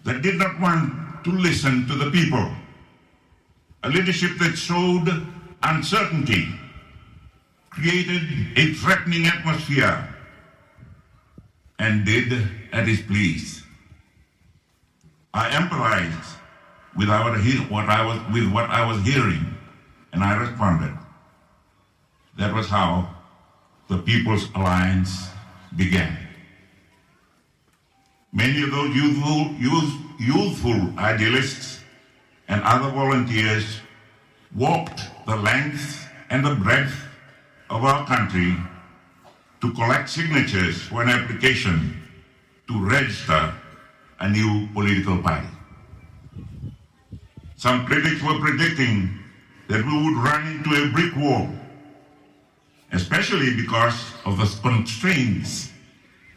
that 0.03 0.21
did 0.21 0.35
not 0.35 0.59
want 0.59 1.23
to 1.23 1.31
listen 1.31 1.87
to 1.87 1.95
the 1.95 2.11
people. 2.11 2.51
A 3.83 3.89
leadership 3.89 4.37
that 4.39 4.57
showed 4.57 5.07
uncertainty, 5.63 6.47
created 7.69 8.23
a 8.57 8.73
threatening 8.73 9.25
atmosphere, 9.25 10.15
and 11.77 12.05
did 12.05 12.47
at 12.73 12.87
his 12.87 13.01
pleased. 13.01 13.63
I 15.33 15.49
empathized 15.51 16.35
with 16.97 17.07
what 17.07 17.89
I 17.89 18.05
was 18.05 18.19
with 18.33 18.51
what 18.51 18.69
I 18.69 18.85
was 18.85 19.01
hearing, 19.03 19.55
and 20.11 20.23
I 20.23 20.35
responded. 20.35 20.97
That 22.37 22.53
was 22.53 22.67
how 22.67 23.15
the 23.87 23.99
People's 23.99 24.49
Alliance 24.55 25.29
began. 25.75 26.17
Many 28.31 28.61
of 28.63 28.71
those 28.71 28.95
youthful, 28.95 29.53
youth, 29.57 29.93
youthful 30.19 30.99
idealists 30.99 31.78
and 32.49 32.61
other 32.63 32.91
volunteers 32.91 33.79
walked 34.53 35.01
the 35.25 35.35
length 35.37 36.05
and 36.29 36.45
the 36.45 36.55
breadth 36.55 36.93
of 37.69 37.85
our 37.85 38.05
country 38.05 38.57
to 39.61 39.71
collect 39.73 40.09
signatures 40.09 40.81
for 40.81 41.01
an 41.01 41.09
application 41.09 42.01
to 42.67 42.83
register 42.83 43.53
a 44.19 44.29
new 44.29 44.67
political 44.73 45.21
party. 45.21 45.47
Some 47.55 47.85
critics 47.85 48.21
were 48.21 48.39
predicting 48.39 49.17
that 49.69 49.85
we 49.85 49.93
would 50.03 50.17
run 50.17 50.45
into 50.47 50.71
a 50.83 50.91
brick 50.91 51.15
wall 51.15 51.49
especially 52.91 53.55
because 53.55 54.13
of 54.25 54.37
the 54.37 54.59
constraints 54.61 55.71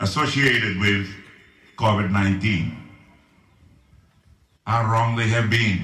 associated 0.00 0.78
with 0.78 1.08
COVID 1.76 2.10
19. 2.10 2.76
How 4.66 4.90
wrong 4.90 5.16
they 5.16 5.28
have 5.28 5.50
been. 5.50 5.82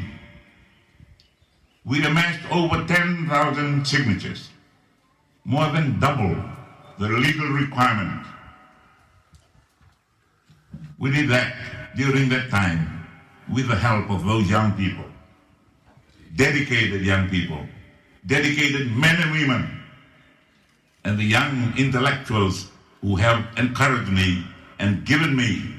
We 1.89 2.05
amassed 2.05 2.45
over 2.53 2.85
10,000 2.87 3.87
signatures, 3.87 4.51
more 5.47 5.73
than 5.73 5.99
double 5.99 6.37
the 6.99 7.09
legal 7.09 7.49
requirement. 7.49 8.27
We 10.99 11.11
did 11.13 11.31
that 11.31 11.55
during 11.97 12.29
that 12.29 12.51
time 12.51 13.07
with 13.51 13.69
the 13.69 13.77
help 13.77 14.11
of 14.11 14.27
those 14.27 14.51
young 14.51 14.73
people, 14.73 15.07
dedicated 16.37 17.07
young 17.07 17.31
people, 17.31 17.65
dedicated 18.27 18.95
men 18.95 19.17
and 19.23 19.33
women, 19.33 19.81
and 21.05 21.19
the 21.19 21.25
young 21.25 21.73
intellectuals 21.79 22.71
who 23.01 23.17
have 23.17 23.47
encouraged 23.57 24.13
me 24.13 24.45
and 24.79 25.07
given 25.07 25.35
me 25.35 25.75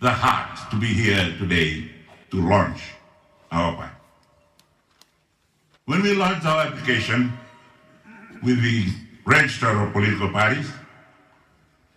the 0.00 0.10
heart 0.10 0.70
to 0.70 0.76
be 0.80 0.86
here 0.86 1.36
today 1.38 1.90
to 2.30 2.40
launch 2.40 2.80
our 3.50 3.76
party. 3.76 4.01
When 5.84 6.02
we 6.02 6.14
launched 6.14 6.46
our 6.46 6.66
application 6.66 7.32
with 8.42 8.62
the 8.62 8.86
register 9.24 9.68
of 9.68 9.92
political 9.92 10.30
parties, 10.30 10.70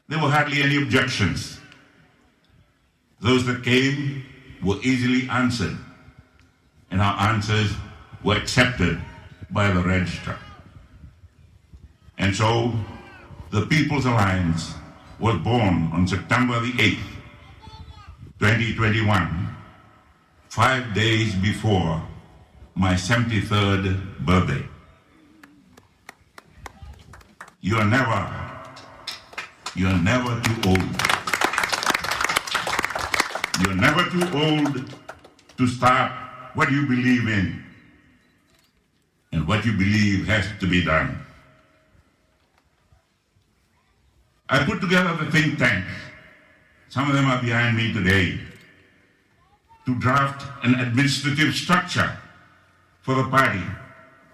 there 0.07 0.19
were 0.19 0.29
hardly 0.29 0.63
any 0.63 0.77
objections. 0.81 1.59
Those 3.19 3.45
that 3.45 3.63
came 3.63 4.25
were 4.63 4.77
easily 4.81 5.29
answered, 5.29 5.77
and 6.89 6.99
our 6.99 7.29
answers 7.29 7.73
were 8.23 8.35
accepted 8.35 8.99
by 9.51 9.69
the 9.69 9.81
register. 9.81 10.35
And 12.17 12.35
so 12.35 12.73
the 13.51 13.67
People's 13.67 14.05
Alliance 14.05 14.73
was 15.19 15.37
born 15.43 15.89
on 15.93 16.07
September 16.07 16.59
the 16.59 16.71
8th, 16.71 16.97
2021, 18.39 19.55
five 20.49 20.93
days 20.95 21.35
before 21.35 22.01
my 22.75 22.93
73rd 22.93 24.25
birthday. 24.25 24.67
You 27.61 27.77
are 27.77 27.85
never, 27.85 28.29
you 29.75 29.87
are 29.87 29.97
never 29.97 30.41
too 30.41 30.69
old. 30.69 30.91
You 33.61 33.71
are 33.71 33.75
never 33.75 34.03
too 34.09 34.27
old 34.37 34.93
to 35.57 35.67
start 35.67 36.11
what 36.55 36.69
you 36.69 36.85
believe 36.85 37.29
in. 37.29 37.63
And 39.31 39.47
what 39.47 39.65
you 39.65 39.71
believe 39.71 40.27
has 40.27 40.45
to 40.59 40.67
be 40.67 40.83
done. 40.83 41.17
I 44.49 44.63
put 44.65 44.81
together 44.81 45.15
the 45.23 45.31
think 45.31 45.57
tank. 45.57 45.85
Some 46.89 47.09
of 47.09 47.15
them 47.15 47.25
are 47.25 47.41
behind 47.41 47.77
me 47.77 47.93
today. 47.93 48.37
To 49.85 49.95
draft 49.99 50.45
an 50.63 50.75
administrative 50.75 51.53
structure 51.53 52.17
for 53.05 53.13
the 53.15 53.23
party. 53.29 53.61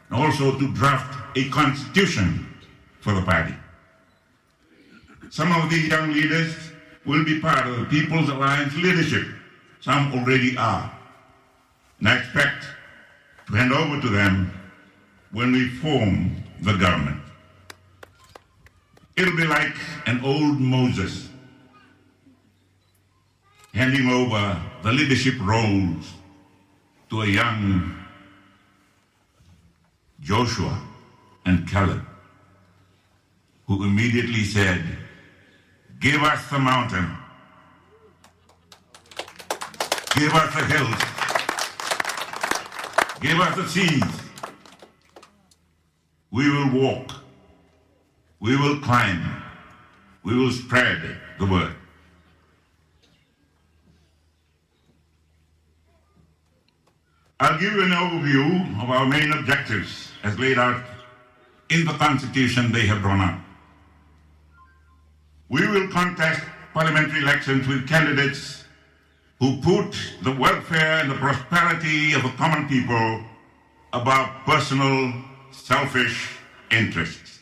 And 0.10 0.24
also 0.24 0.58
to 0.58 0.74
draft 0.74 1.38
a 1.38 1.50
constitution 1.50 2.48
for 3.02 3.14
the 3.14 3.22
party. 3.22 3.54
Some 5.30 5.52
of 5.52 5.70
these 5.70 5.88
young 5.88 6.12
leaders 6.12 6.56
will 7.06 7.24
be 7.24 7.40
part 7.40 7.68
of 7.68 7.80
the 7.80 7.86
People's 7.86 8.30
Alliance 8.30 8.76
leadership. 8.76 9.28
Some 9.82 10.14
already 10.14 10.58
are. 10.58 10.92
And 12.00 12.08
I 12.08 12.18
expect 12.18 12.66
to 13.48 13.54
hand 13.54 13.74
over 13.74 14.02
to 14.02 14.10
them 14.10 14.52
when 15.32 15.52
we 15.52 15.70
form 15.70 16.36
the 16.62 16.74
government. 16.78 17.22
It'll 19.18 19.36
be 19.36 19.46
like 19.46 19.76
an 20.06 20.24
old 20.24 20.60
Moses 20.60 21.30
handing 23.74 24.10
over 24.10 24.62
the 24.84 24.92
leadership 24.92 25.36
roles 25.42 26.12
to 27.10 27.22
a 27.22 27.28
young 27.28 28.01
Joshua 30.22 30.82
and 31.46 31.68
Caleb, 31.68 32.06
who 33.68 33.84
immediately 33.84 34.44
said, 34.44 34.84
Give 36.00 36.22
us 36.24 36.50
the 36.50 36.60
mountain, 36.60 37.10
give 40.16 40.34
us 40.34 40.54
the 40.56 40.66
hills, 40.66 41.02
give 43.22 43.40
us 43.40 43.56
the 43.56 43.68
seas. 43.68 44.22
We 46.32 46.50
will 46.50 46.72
walk 46.72 47.22
we 48.42 48.58
will 48.58 48.80
climb. 48.80 49.44
We 50.24 50.36
will 50.36 50.52
spread 50.52 51.18
the 51.40 51.46
word. 51.46 51.76
I'll 57.40 57.60
give 57.60 57.74
you 57.74 57.84
an 57.84 57.92
overview 57.92 58.84
of 58.84 58.90
our 58.90 59.06
main 59.06 59.32
objectives 59.32 60.11
as 60.24 60.38
laid 60.40 60.58
out 60.58 60.84
in 61.70 61.86
the 61.86 61.94
Constitution 61.94 62.72
they 62.72 62.86
have 62.86 63.02
drawn 63.02 63.22
up. 63.22 63.40
We 65.50 65.68
will 65.68 65.88
contest 65.90 66.42
parliamentary 66.74 67.22
elections 67.22 67.68
with 67.68 67.88
candidates 67.88 68.64
who 69.40 69.60
put 69.62 69.98
the 70.24 70.32
welfare 70.32 71.02
and 71.02 71.12
the 71.12 71.16
prosperity 71.16 72.14
of 72.14 72.24
the 72.24 72.30
common 72.38 72.68
people 72.68 73.24
above 73.92 74.30
personal, 74.46 75.14
selfish 75.52 76.38
interests. 76.72 77.40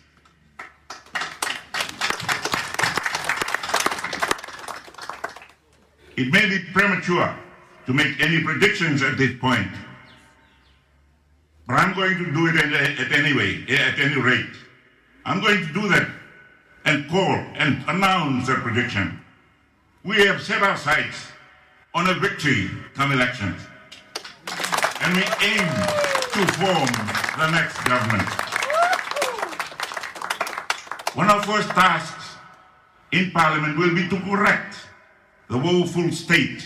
It 6.15 6.33
may 6.33 6.49
be 6.49 6.59
premature 6.73 7.33
to 7.85 7.93
make 7.93 8.19
any 8.19 8.43
predictions 8.43 9.01
at 9.01 9.17
this 9.17 9.37
point, 9.39 9.69
but 11.69 11.75
I'm 11.75 11.93
going 11.93 12.17
to 12.17 12.32
do 12.32 12.47
it 12.47 12.55
at, 12.55 13.12
any 13.12 13.32
way, 13.32 13.63
at 13.69 13.99
any 13.99 14.19
rate. 14.19 14.49
I'm 15.23 15.39
going 15.39 15.67
to 15.67 15.71
do 15.71 15.88
that 15.89 16.10
and 16.84 17.08
call 17.08 17.36
and 17.53 17.84
announce 17.88 18.49
a 18.49 18.55
prediction. 18.55 19.21
We 20.03 20.25
have 20.25 20.41
set 20.41 20.63
our 20.63 20.75
sights 20.75 21.27
on 21.93 22.10
a 22.10 22.15
victory 22.15 22.71
come 22.95 23.12
elections. 23.12 23.62
And 25.01 25.15
we 25.15 25.21
aim 25.45 25.67
to 26.34 26.41
form 26.58 26.89
the 27.38 27.51
next 27.51 27.77
government. 27.86 28.27
One 31.13 31.29
of 31.29 31.36
our 31.36 31.43
first 31.43 31.69
tasks 31.69 32.36
in 33.12 33.29
Parliament 33.29 33.77
will 33.77 33.93
be 33.93 34.10
to 34.10 34.19
correct 34.21 34.75
the 35.49 35.60
woeful 35.60 36.12
state 36.13 36.63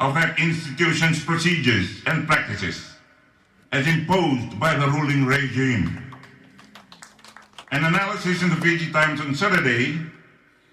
of 0.00 0.14
that 0.14 0.40
institution's 0.40 1.24
procedures 1.24 2.02
and 2.06 2.26
practices 2.26 2.93
as 3.74 3.88
imposed 3.88 4.60
by 4.60 4.72
the 4.76 4.86
ruling 4.86 5.24
regime. 5.26 6.00
An 7.72 7.84
analysis 7.84 8.40
in 8.40 8.48
the 8.50 8.56
Fiji 8.56 8.92
Times 8.92 9.20
on 9.20 9.34
Saturday 9.34 9.98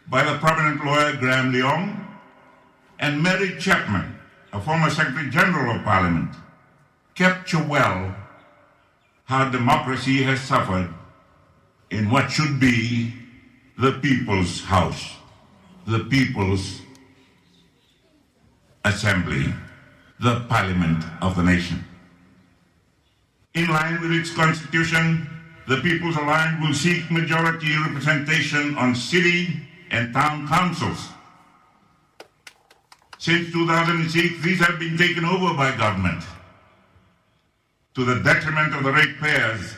by 0.07 0.23
the 0.23 0.37
prominent 0.37 0.85
lawyer 0.85 1.17
Graham 1.17 1.51
Leung 1.51 1.99
and 2.99 3.23
Mary 3.23 3.57
Chapman, 3.57 4.19
a 4.53 4.61
former 4.61 4.91
Secretary 4.91 5.31
General 5.31 5.77
of 5.77 5.83
Parliament, 5.83 6.29
capture 7.15 7.63
well 7.63 8.15
how 9.25 9.49
democracy 9.49 10.21
has 10.21 10.39
suffered 10.39 10.93
in 11.89 12.07
what 12.11 12.29
should 12.29 12.59
be 12.59 13.15
the 13.79 13.93
people's 13.93 14.61
house, 14.61 15.15
the 15.87 16.03
people's 16.03 16.81
assembly, 18.85 19.51
the 20.19 20.41
parliament 20.41 21.03
of 21.23 21.35
the 21.35 21.41
nation. 21.41 21.83
In 23.53 23.67
line 23.67 23.99
with 24.01 24.11
its 24.11 24.33
constitution, 24.33 25.29
the 25.67 25.77
People's 25.77 26.15
Alliance 26.15 26.61
will 26.61 26.73
seek 26.73 27.11
majority 27.11 27.75
representation 27.77 28.77
on 28.77 28.95
city 28.95 29.59
and 29.89 30.13
town 30.13 30.47
councils. 30.47 31.09
Since 33.17 33.51
2006, 33.51 34.41
these 34.41 34.59
have 34.59 34.79
been 34.79 34.97
taken 34.97 35.25
over 35.25 35.53
by 35.53 35.75
government 35.75 36.23
to 37.93 38.05
the 38.05 38.23
detriment 38.23 38.73
of 38.73 38.83
the 38.83 38.91
ratepayers 38.91 39.75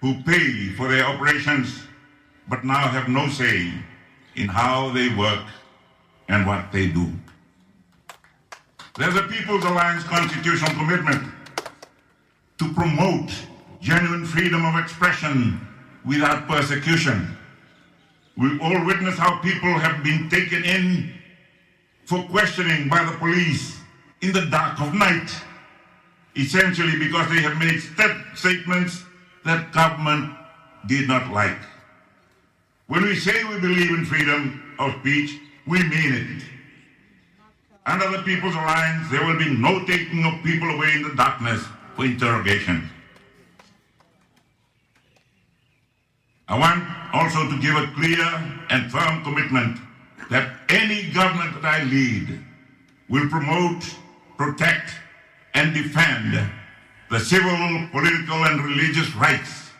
who 0.00 0.20
pay 0.22 0.70
for 0.70 0.88
their 0.88 1.04
operations 1.04 1.82
but 2.48 2.64
now 2.64 2.88
have 2.88 3.08
no 3.08 3.28
say 3.28 3.72
in 4.36 4.48
how 4.48 4.90
they 4.90 5.14
work 5.14 5.44
and 6.28 6.46
what 6.46 6.72
they 6.72 6.88
do. 6.88 7.12
There's 8.96 9.16
a 9.16 9.22
People's 9.22 9.64
Alliance 9.64 10.02
constitutional 10.04 10.70
commitment 10.72 11.31
to 12.62 12.72
promote 12.74 13.30
genuine 13.80 14.24
freedom 14.24 14.64
of 14.64 14.76
expression 14.76 15.60
without 16.04 16.46
persecution. 16.46 17.36
We've 18.36 18.60
all 18.62 18.86
witness 18.86 19.18
how 19.18 19.38
people 19.38 19.72
have 19.78 20.04
been 20.04 20.28
taken 20.30 20.64
in 20.64 21.12
for 22.04 22.22
questioning 22.24 22.88
by 22.88 23.04
the 23.04 23.16
police 23.18 23.78
in 24.20 24.32
the 24.32 24.46
dark 24.46 24.80
of 24.80 24.94
night, 24.94 25.28
essentially 26.36 26.98
because 26.98 27.28
they 27.28 27.40
have 27.40 27.58
made 27.58 27.80
st- 27.80 28.36
statements 28.36 29.04
that 29.44 29.72
government 29.72 30.32
did 30.86 31.08
not 31.08 31.32
like. 31.32 31.58
When 32.86 33.02
we 33.02 33.16
say 33.16 33.42
we 33.44 33.58
believe 33.58 33.90
in 33.90 34.04
freedom 34.04 34.76
of 34.78 34.94
speech, 35.00 35.38
we 35.66 35.82
mean 35.82 36.12
it. 36.14 36.42
Under 37.84 38.16
the 38.16 38.22
People's 38.22 38.54
Alliance, 38.54 39.10
there 39.10 39.26
will 39.26 39.38
be 39.38 39.50
no 39.50 39.84
taking 39.84 40.24
of 40.24 40.42
people 40.44 40.70
away 40.70 40.92
in 40.94 41.02
the 41.02 41.14
darkness 41.16 41.64
for 41.94 42.04
interrogation. 42.04 42.88
I 46.48 46.58
want 46.58 46.84
also 47.14 47.48
to 47.48 47.60
give 47.60 47.76
a 47.76 47.86
clear 47.94 48.24
and 48.70 48.90
firm 48.90 49.22
commitment 49.22 49.78
that 50.30 50.52
any 50.68 51.10
government 51.10 51.60
that 51.60 51.64
I 51.64 51.84
lead 51.84 52.40
will 53.08 53.28
promote, 53.28 53.84
protect, 54.36 54.94
and 55.54 55.74
defend 55.74 56.50
the 57.10 57.20
civil, 57.20 57.88
political, 57.90 58.44
and 58.44 58.64
religious 58.64 59.14
rights 59.16 59.70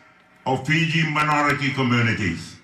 of 0.45 0.65
Fiji 0.67 1.09
minority 1.09 1.73
communities. 1.73 2.57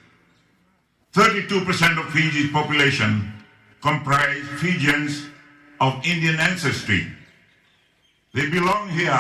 32% 1.13 1.99
of 1.99 2.13
Fiji's 2.13 2.51
population 2.51 3.33
comprise 3.81 4.43
Fijians 4.59 5.25
of 5.81 5.93
Indian 6.05 6.39
ancestry. 6.39 7.07
They 8.33 8.49
belong 8.49 8.89
here. 8.89 9.19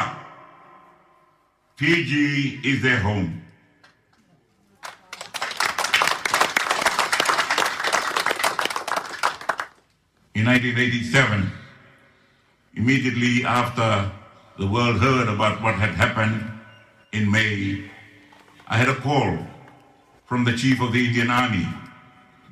Fiji 1.79 2.59
is 2.61 2.81
their 2.81 2.99
home. 2.99 3.41
In 10.35 10.45
1987, 10.45 11.49
immediately 12.75 13.45
after 13.45 14.11
the 14.57 14.67
world 14.67 14.97
heard 14.97 15.29
about 15.29 15.61
what 15.63 15.75
had 15.75 15.91
happened 15.91 16.51
in 17.13 17.31
May, 17.31 17.89
I 18.67 18.75
had 18.75 18.89
a 18.89 18.95
call 18.95 19.37
from 20.25 20.43
the 20.43 20.57
Chief 20.57 20.81
of 20.81 20.91
the 20.91 21.07
Indian 21.07 21.29
Army, 21.29 21.65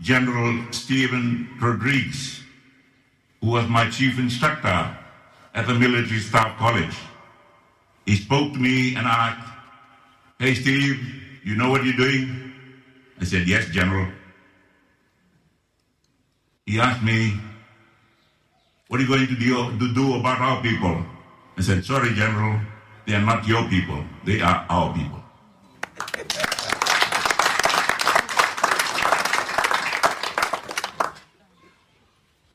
General 0.01 0.71
Stephen 0.71 1.49
Rodrigues, 1.59 2.43
who 3.41 3.47
was 3.47 3.67
my 3.67 3.89
chief 3.89 4.17
instructor 4.19 4.97
at 5.53 5.67
the 5.67 5.73
Military 5.73 6.21
Staff 6.21 6.57
College. 6.57 6.95
He 8.07 8.15
spoke 8.15 8.53
to 8.53 8.59
me 8.59 8.95
and 8.95 9.05
asked, 9.05 9.45
Hey 10.39 10.53
Steve, 10.53 10.97
you 11.43 11.57
know 11.57 11.69
what 11.69 11.83
you're 11.83 11.97
doing? 11.97 12.53
I 13.19 13.25
said, 13.25 13.45
Yes, 13.45 13.67
General. 13.67 14.07
He 16.65 16.79
asked 16.79 17.03
me, 17.03 17.33
What 18.87 19.01
are 19.01 19.03
you 19.03 19.09
going 19.09 19.27
to 19.27 19.35
do, 19.35 19.77
to 19.77 19.93
do 19.93 20.15
about 20.15 20.39
our 20.39 20.61
people? 20.61 21.05
I 21.57 21.61
said, 21.61 21.83
Sorry, 21.83 22.13
General, 22.13 22.61
they 23.05 23.13
are 23.13 23.21
not 23.21 23.45
your 23.45 23.67
people, 23.67 24.01
they 24.23 24.39
are 24.39 24.65
our 24.69 24.93
people. 24.93 25.21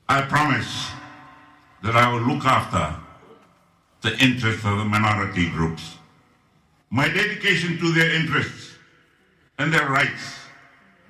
I 0.08 0.22
promise 0.22 0.88
that 1.82 1.94
I 1.94 2.10
will 2.10 2.22
look 2.22 2.44
after 2.46 3.01
the 4.02 4.16
interests 4.18 4.64
of 4.64 4.78
the 4.78 4.84
minority 4.84 5.48
groups. 5.50 5.96
My 6.90 7.08
dedication 7.08 7.78
to 7.78 7.92
their 7.92 8.10
interests 8.14 8.74
and 9.58 9.72
their 9.72 9.88
rights 9.88 10.40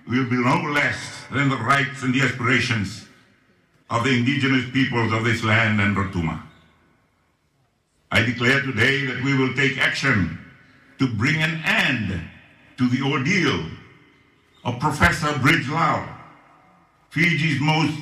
will 0.06 0.28
be 0.28 0.36
no 0.36 0.70
less 0.70 1.24
than 1.32 1.48
the 1.48 1.56
rights 1.56 2.02
and 2.02 2.14
the 2.14 2.20
aspirations 2.20 3.06
of 3.88 4.04
the 4.04 4.10
indigenous 4.10 4.70
peoples 4.70 5.12
of 5.12 5.24
this 5.24 5.42
land 5.42 5.80
and 5.80 5.96
Rotuma. 5.96 6.42
I 8.10 8.22
declare 8.22 8.60
today 8.60 9.06
that 9.06 9.24
we 9.24 9.36
will 9.36 9.54
take 9.54 9.78
action 9.78 10.38
to 10.98 11.08
bring 11.08 11.42
an 11.42 11.62
end 11.64 12.20
to 12.76 12.88
the 12.88 13.02
ordeal 13.02 13.64
of 14.64 14.78
Professor 14.78 15.28
Brij 15.38 15.68
Lal, 15.70 16.06
Fiji's 17.10 17.60
most 17.60 17.98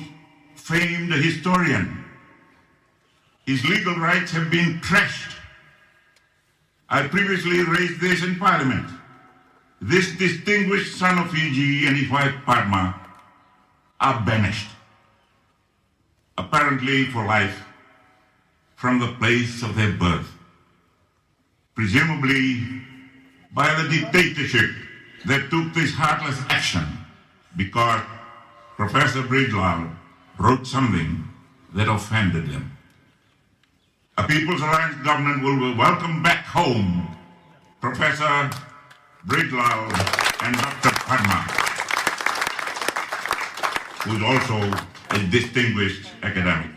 famed 0.55 1.13
historian. 1.13 2.00
His 3.51 3.65
legal 3.65 3.95
rights 3.95 4.31
have 4.31 4.49
been 4.49 4.79
trashed. 4.79 5.35
I 6.89 7.05
previously 7.09 7.61
raised 7.63 7.99
this 7.99 8.23
in 8.23 8.37
Parliament. 8.37 8.87
This 9.81 10.15
distinguished 10.15 10.97
son 10.97 11.17
of 11.19 11.31
Fiji 11.31 11.85
and 11.85 11.97
his 11.97 12.09
wife 12.09 12.33
Padma 12.45 12.95
are 13.99 14.21
banished, 14.25 14.69
apparently 16.37 17.07
for 17.07 17.25
life, 17.25 17.61
from 18.77 18.99
the 18.99 19.11
place 19.19 19.61
of 19.63 19.75
their 19.75 19.91
birth, 19.91 20.31
presumably 21.75 22.63
by 23.53 23.67
the 23.83 23.89
dictatorship 23.89 24.69
that 25.25 25.49
took 25.49 25.73
this 25.73 25.93
heartless 25.93 26.39
action 26.47 26.85
because 27.57 27.99
Professor 28.77 29.23
Brij 29.23 29.51
Lal 29.51 29.91
wrote 30.39 30.65
something 30.65 31.27
that 31.73 31.89
offended 31.89 32.49
them. 32.49 32.77
A 34.17 34.27
People's 34.27 34.59
Alliance 34.59 35.01
government 35.05 35.41
will 35.41 35.77
welcome 35.77 36.21
back 36.21 36.45
home 36.45 37.15
Professor 37.79 38.49
Brij 39.25 39.49
Lal 39.53 39.85
and 40.43 40.55
Dr. 40.57 40.91
Padma, 41.07 41.39
who 44.03 44.17
is 44.17 44.23
also 44.23 44.57
a 45.11 45.31
distinguished 45.31 46.11
academic. 46.23 46.71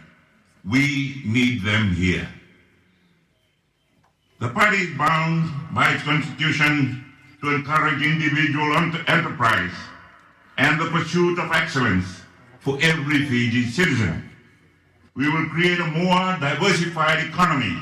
We 0.65 1.23
need 1.27 1.63
them 1.65 1.93
here. 1.95 2.29
The 4.39 4.51
party 4.51 4.77
is 4.77 4.97
bound 4.97 5.51
by 5.75 5.93
its 5.93 6.05
constitution 6.05 7.05
to 7.43 7.53
encourage 7.53 8.01
individual 8.01 8.77
enterprise 9.09 9.75
and 10.57 10.81
the 10.81 10.87
pursuit 10.87 11.41
of 11.41 11.51
excellence 11.51 12.23
for 12.61 12.79
every 12.81 13.27
Fiji 13.27 13.65
citizen. 13.67 14.31
We 15.17 15.31
will 15.31 15.47
create 15.49 15.79
a 15.79 15.87
more 15.87 16.37
diversified 16.41 17.25
economy, 17.27 17.77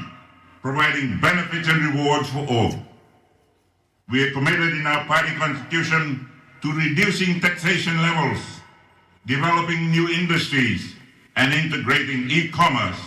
providing 0.60 1.18
benefits 1.20 1.68
and 1.68 1.94
rewards 1.94 2.28
for 2.28 2.46
all. 2.46 2.74
We 4.10 4.22
are 4.24 4.32
committed 4.32 4.74
in 4.74 4.86
our 4.86 5.04
party 5.06 5.34
constitution 5.36 6.28
to 6.60 6.72
reducing 6.72 7.40
taxation 7.40 7.96
levels, 8.02 8.38
developing 9.26 9.90
new 9.90 10.10
industries, 10.10 10.94
and 11.36 11.54
integrating 11.54 12.30
e-commerce 12.30 13.00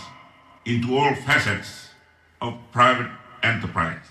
into 0.64 0.98
all 0.98 1.14
facets 1.14 1.90
of 2.40 2.58
private 2.72 3.10
enterprise. 3.42 4.04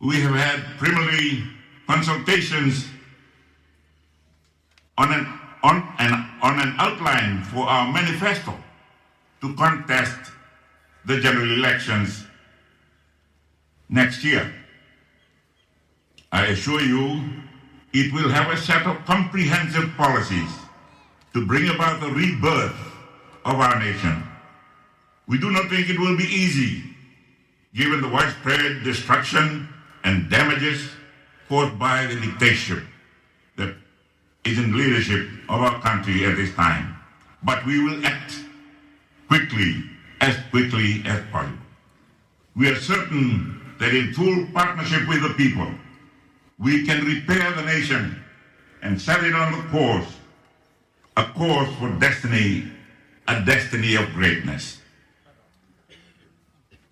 We 0.00 0.20
have 0.20 0.34
had 0.34 0.78
preliminary 0.78 1.44
consultations 1.86 2.86
on 4.98 5.12
an, 5.12 5.40
on, 5.62 5.94
an, 5.98 6.27
on 6.42 6.58
an 6.60 6.74
outline 6.78 7.42
for 7.44 7.66
our 7.66 7.92
manifesto 7.92 8.54
to 9.40 9.54
contest 9.54 10.18
the 11.04 11.18
general 11.20 11.50
elections 11.52 12.24
next 13.88 14.24
year. 14.24 14.52
I 16.30 16.46
assure 16.46 16.82
you, 16.82 17.22
it 17.92 18.12
will 18.12 18.28
have 18.28 18.52
a 18.52 18.56
set 18.56 18.86
of 18.86 19.04
comprehensive 19.06 19.90
policies 19.96 20.50
to 21.32 21.46
bring 21.46 21.70
about 21.70 22.00
the 22.00 22.10
rebirth 22.10 22.76
of 23.44 23.54
our 23.54 23.78
nation. 23.78 24.22
We 25.26 25.38
do 25.38 25.50
not 25.50 25.70
think 25.70 25.88
it 25.88 25.98
will 25.98 26.16
be 26.16 26.24
easy, 26.24 26.82
given 27.74 28.00
the 28.00 28.08
widespread 28.08 28.84
destruction 28.84 29.68
and 30.04 30.30
damages 30.30 30.90
caused 31.48 31.78
by 31.78 32.06
the 32.06 32.20
dictatorship 32.20 32.84
is 34.48 34.58
in 34.58 34.76
leadership 34.76 35.28
of 35.48 35.60
our 35.60 35.80
country 35.80 36.24
at 36.24 36.36
this 36.36 36.54
time. 36.54 36.96
But 37.42 37.64
we 37.66 37.82
will 37.82 38.04
act 38.04 38.34
quickly, 39.28 39.84
as 40.20 40.36
quickly 40.50 41.02
as 41.04 41.22
possible. 41.30 41.58
We 42.56 42.68
are 42.70 42.76
certain 42.76 43.60
that 43.78 43.94
in 43.94 44.12
full 44.14 44.46
partnership 44.52 45.06
with 45.08 45.22
the 45.22 45.34
people, 45.34 45.70
we 46.58 46.84
can 46.84 47.04
repair 47.04 47.52
the 47.52 47.62
nation 47.62 48.22
and 48.82 49.00
set 49.00 49.22
it 49.22 49.34
on 49.34 49.52
the 49.52 49.62
course, 49.68 50.08
a 51.16 51.24
course 51.24 51.70
for 51.78 51.90
destiny, 52.00 52.70
a 53.28 53.40
destiny 53.44 53.94
of 53.94 54.12
greatness. 54.14 54.80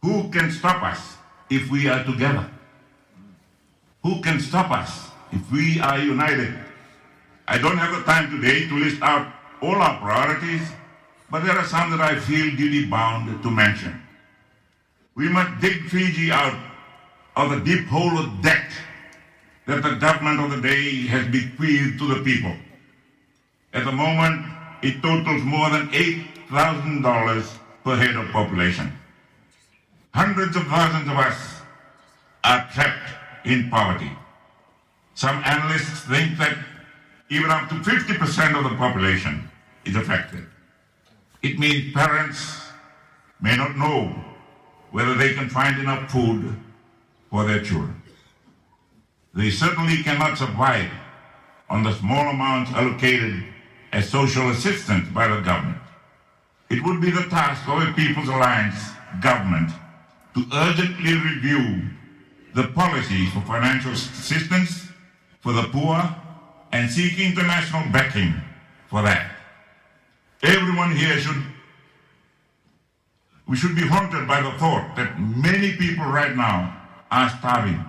Who 0.02 0.28
can 0.30 0.52
stop 0.52 0.82
us 0.82 1.16
if 1.50 1.70
we 1.70 1.88
are 1.88 2.04
together? 2.04 2.48
Who 4.02 4.20
can 4.20 4.38
stop 4.38 4.70
us 4.70 5.08
if 5.32 5.50
we 5.50 5.80
are 5.80 5.98
united? 5.98 6.65
I 7.48 7.58
don't 7.58 7.78
have 7.78 7.94
the 7.94 8.02
time 8.02 8.30
today 8.30 8.66
to 8.68 8.74
list 8.78 9.00
out 9.02 9.32
all 9.62 9.76
our 9.76 9.98
priorities, 9.98 10.68
but 11.30 11.44
there 11.44 11.56
are 11.56 11.64
some 11.64 11.90
that 11.92 12.00
I 12.00 12.18
feel 12.18 12.56
duty 12.56 12.86
bound 12.86 13.42
to 13.42 13.50
mention. 13.50 14.02
We 15.14 15.28
must 15.28 15.60
dig 15.60 15.88
Fiji 15.88 16.30
out 16.30 16.58
of 17.36 17.50
the 17.50 17.60
deep 17.60 17.86
hole 17.86 18.18
of 18.18 18.42
debt 18.42 18.70
that 19.66 19.82
the 19.82 19.94
government 19.94 20.40
of 20.40 20.50
the 20.50 20.60
day 20.60 21.06
has 21.06 21.26
bequeathed 21.28 21.98
to 21.98 22.14
the 22.14 22.22
people. 22.22 22.54
At 23.72 23.84
the 23.84 23.92
moment, 23.92 24.46
it 24.82 25.02
totals 25.02 25.42
more 25.42 25.70
than 25.70 25.88
$8,000 25.88 27.58
per 27.84 27.96
head 27.96 28.16
of 28.16 28.28
population. 28.30 28.92
Hundreds 30.12 30.56
of 30.56 30.66
thousands 30.66 31.08
of 31.08 31.16
us 31.16 31.60
are 32.44 32.68
trapped 32.72 33.10
in 33.44 33.70
poverty. 33.70 34.10
Some 35.14 35.42
analysts 35.44 36.00
think 36.02 36.38
that 36.38 36.56
even 37.28 37.50
up 37.50 37.68
to 37.68 37.74
50% 37.76 38.56
of 38.56 38.70
the 38.70 38.76
population 38.76 39.48
is 39.84 39.96
affected. 39.96 40.46
It 41.42 41.58
means 41.58 41.92
parents 41.92 42.62
may 43.40 43.56
not 43.56 43.76
know 43.76 44.14
whether 44.90 45.14
they 45.14 45.34
can 45.34 45.48
find 45.48 45.78
enough 45.78 46.10
food 46.10 46.56
for 47.30 47.44
their 47.44 47.62
children. 47.62 48.02
they 49.34 49.50
certainly 49.50 50.02
cannot 50.02 50.38
survive 50.38 50.90
on 51.68 51.82
the 51.82 51.92
small 51.92 52.30
amounts 52.30 52.70
allocated 52.72 53.44
as 53.92 54.08
social 54.08 54.48
assistance 54.50 55.06
by 55.10 55.28
the 55.28 55.40
government. 55.42 55.76
It 56.70 56.82
would 56.82 57.00
be 57.02 57.10
the 57.10 57.24
task 57.24 57.68
of 57.68 57.82
a 57.82 57.92
People's 57.92 58.28
Alliance 58.28 58.92
government 59.20 59.70
to 60.34 60.46
urgently 60.54 61.14
review 61.14 61.82
the 62.54 62.68
policies 62.68 63.30
for 63.32 63.42
financial 63.42 63.92
assistance 63.92 64.88
for 65.40 65.52
the 65.52 65.64
poor 65.64 65.98
and 66.72 66.90
seek 66.90 67.18
international 67.18 67.90
backing 67.92 68.34
for 68.88 69.02
that. 69.02 69.32
Everyone 70.42 70.94
here 70.94 71.18
should, 71.18 71.42
we 73.48 73.56
should 73.56 73.74
be 73.74 73.86
haunted 73.86 74.28
by 74.28 74.40
the 74.40 74.52
thought 74.58 74.94
that 74.96 75.18
many 75.18 75.72
people 75.76 76.04
right 76.04 76.36
now 76.36 76.82
are 77.10 77.30
starving. 77.30 77.84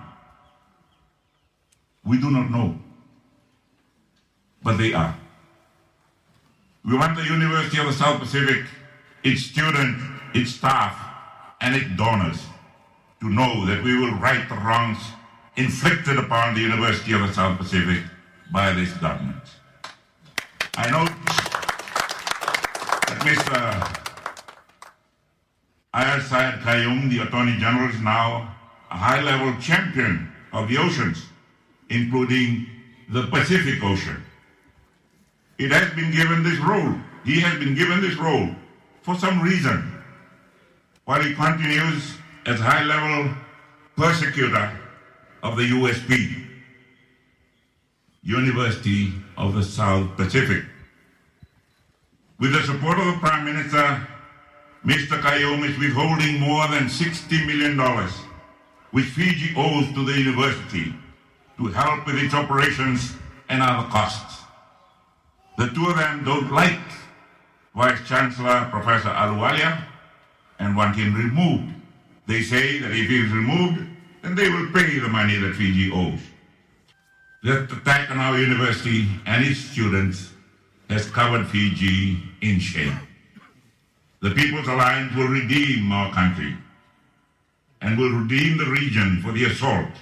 We 2.04 2.18
do 2.18 2.30
not 2.30 2.50
know, 2.50 2.78
but 4.62 4.76
they 4.76 4.94
are. 4.94 5.16
We 6.84 6.96
want 6.96 7.16
the 7.16 7.24
University 7.24 7.78
of 7.78 7.86
the 7.86 7.92
South 7.92 8.20
Pacific, 8.20 8.64
its 9.22 9.42
students, 9.42 10.02
its 10.34 10.52
staff, 10.52 10.96
and 11.60 11.74
its 11.74 11.90
donors 11.96 12.46
to 13.20 13.28
know 13.28 13.66
that 13.66 13.82
we 13.82 13.98
will 13.98 14.14
right 14.14 14.48
the 14.48 14.54
wrongs 14.54 14.98
inflicted 15.56 16.18
upon 16.18 16.54
the 16.54 16.60
University 16.60 17.12
of 17.12 17.20
the 17.20 17.32
South 17.34 17.58
Pacific 17.58 18.02
by 18.52 18.72
this 18.72 18.92
government. 18.94 19.42
I 20.76 20.90
know 20.90 21.04
that 23.06 23.18
Mr. 23.20 23.58
Aiyaz 25.94 26.22
Sayed 26.28 27.10
the 27.10 27.22
Attorney 27.22 27.58
General, 27.58 27.90
is 27.90 28.00
now 28.00 28.54
a 28.90 28.96
high-level 28.96 29.60
champion 29.60 30.32
of 30.52 30.68
the 30.68 30.78
oceans, 30.78 31.26
including 31.90 32.66
the 33.10 33.26
Pacific 33.26 33.82
Ocean. 33.82 34.22
It 35.58 35.70
has 35.72 35.92
been 35.94 36.10
given 36.12 36.42
this 36.42 36.58
role. 36.60 36.94
He 37.24 37.40
has 37.40 37.58
been 37.58 37.74
given 37.74 38.00
this 38.00 38.16
role 38.16 38.48
for 39.02 39.14
some 39.16 39.42
reason, 39.42 39.92
while 41.04 41.22
he 41.22 41.34
continues 41.34 42.14
as 42.46 42.60
high-level 42.60 43.34
persecutor 43.96 44.70
of 45.42 45.56
the 45.56 45.64
USP, 45.64 46.47
University 48.28 49.10
of 49.38 49.54
the 49.54 49.62
South 49.62 50.14
Pacific. 50.18 50.62
With 52.38 52.52
the 52.52 52.62
support 52.62 52.98
of 52.98 53.06
the 53.06 53.18
Prime 53.20 53.46
Minister, 53.46 54.06
Mr. 54.84 55.18
Khaiyum 55.18 55.66
is 55.66 55.78
withholding 55.78 56.38
more 56.38 56.68
than 56.68 56.88
$60 56.88 57.46
million, 57.46 57.78
which 58.90 59.06
Fiji 59.06 59.54
owes 59.56 59.90
to 59.94 60.04
the 60.04 60.12
university 60.12 60.92
to 61.56 61.68
help 61.68 62.04
with 62.04 62.16
its 62.16 62.34
operations 62.34 63.14
and 63.48 63.62
other 63.62 63.88
costs. 63.88 64.44
The 65.56 65.68
two 65.68 65.86
of 65.88 65.96
them 65.96 66.22
don't 66.22 66.52
like 66.52 66.78
Vice 67.74 68.06
Chancellor 68.06 68.68
Professor 68.70 69.08
Ahluwalia 69.08 69.84
and 70.58 70.76
want 70.76 70.96
him 70.96 71.14
removed. 71.14 71.72
They 72.26 72.42
say 72.42 72.78
that 72.80 72.90
if 72.90 73.08
he 73.08 73.24
is 73.24 73.32
removed, 73.32 73.86
then 74.20 74.34
they 74.34 74.50
will 74.50 74.70
pay 74.70 74.98
the 74.98 75.08
money 75.08 75.36
that 75.36 75.54
Fiji 75.54 75.90
owes. 75.90 76.20
The 77.40 77.62
attack 77.64 78.10
on 78.10 78.18
our 78.18 78.36
university 78.36 79.06
and 79.24 79.44
its 79.44 79.60
students 79.60 80.30
has 80.90 81.08
covered 81.08 81.46
Fiji 81.46 82.20
in 82.40 82.58
shame. 82.58 82.98
The 84.20 84.32
People's 84.32 84.66
Alliance 84.66 85.14
will 85.14 85.28
redeem 85.28 85.92
our 85.92 86.12
country 86.12 86.56
and 87.80 87.96
will 87.96 88.10
redeem 88.10 88.58
the 88.58 88.68
region 88.68 89.22
for 89.22 89.30
the 89.30 89.44
assault 89.44 89.92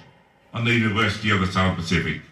on 0.54 0.64
the 0.64 0.72
University 0.72 1.28
of 1.28 1.40
the 1.40 1.46
South 1.46 1.76
Pacific 1.76 2.22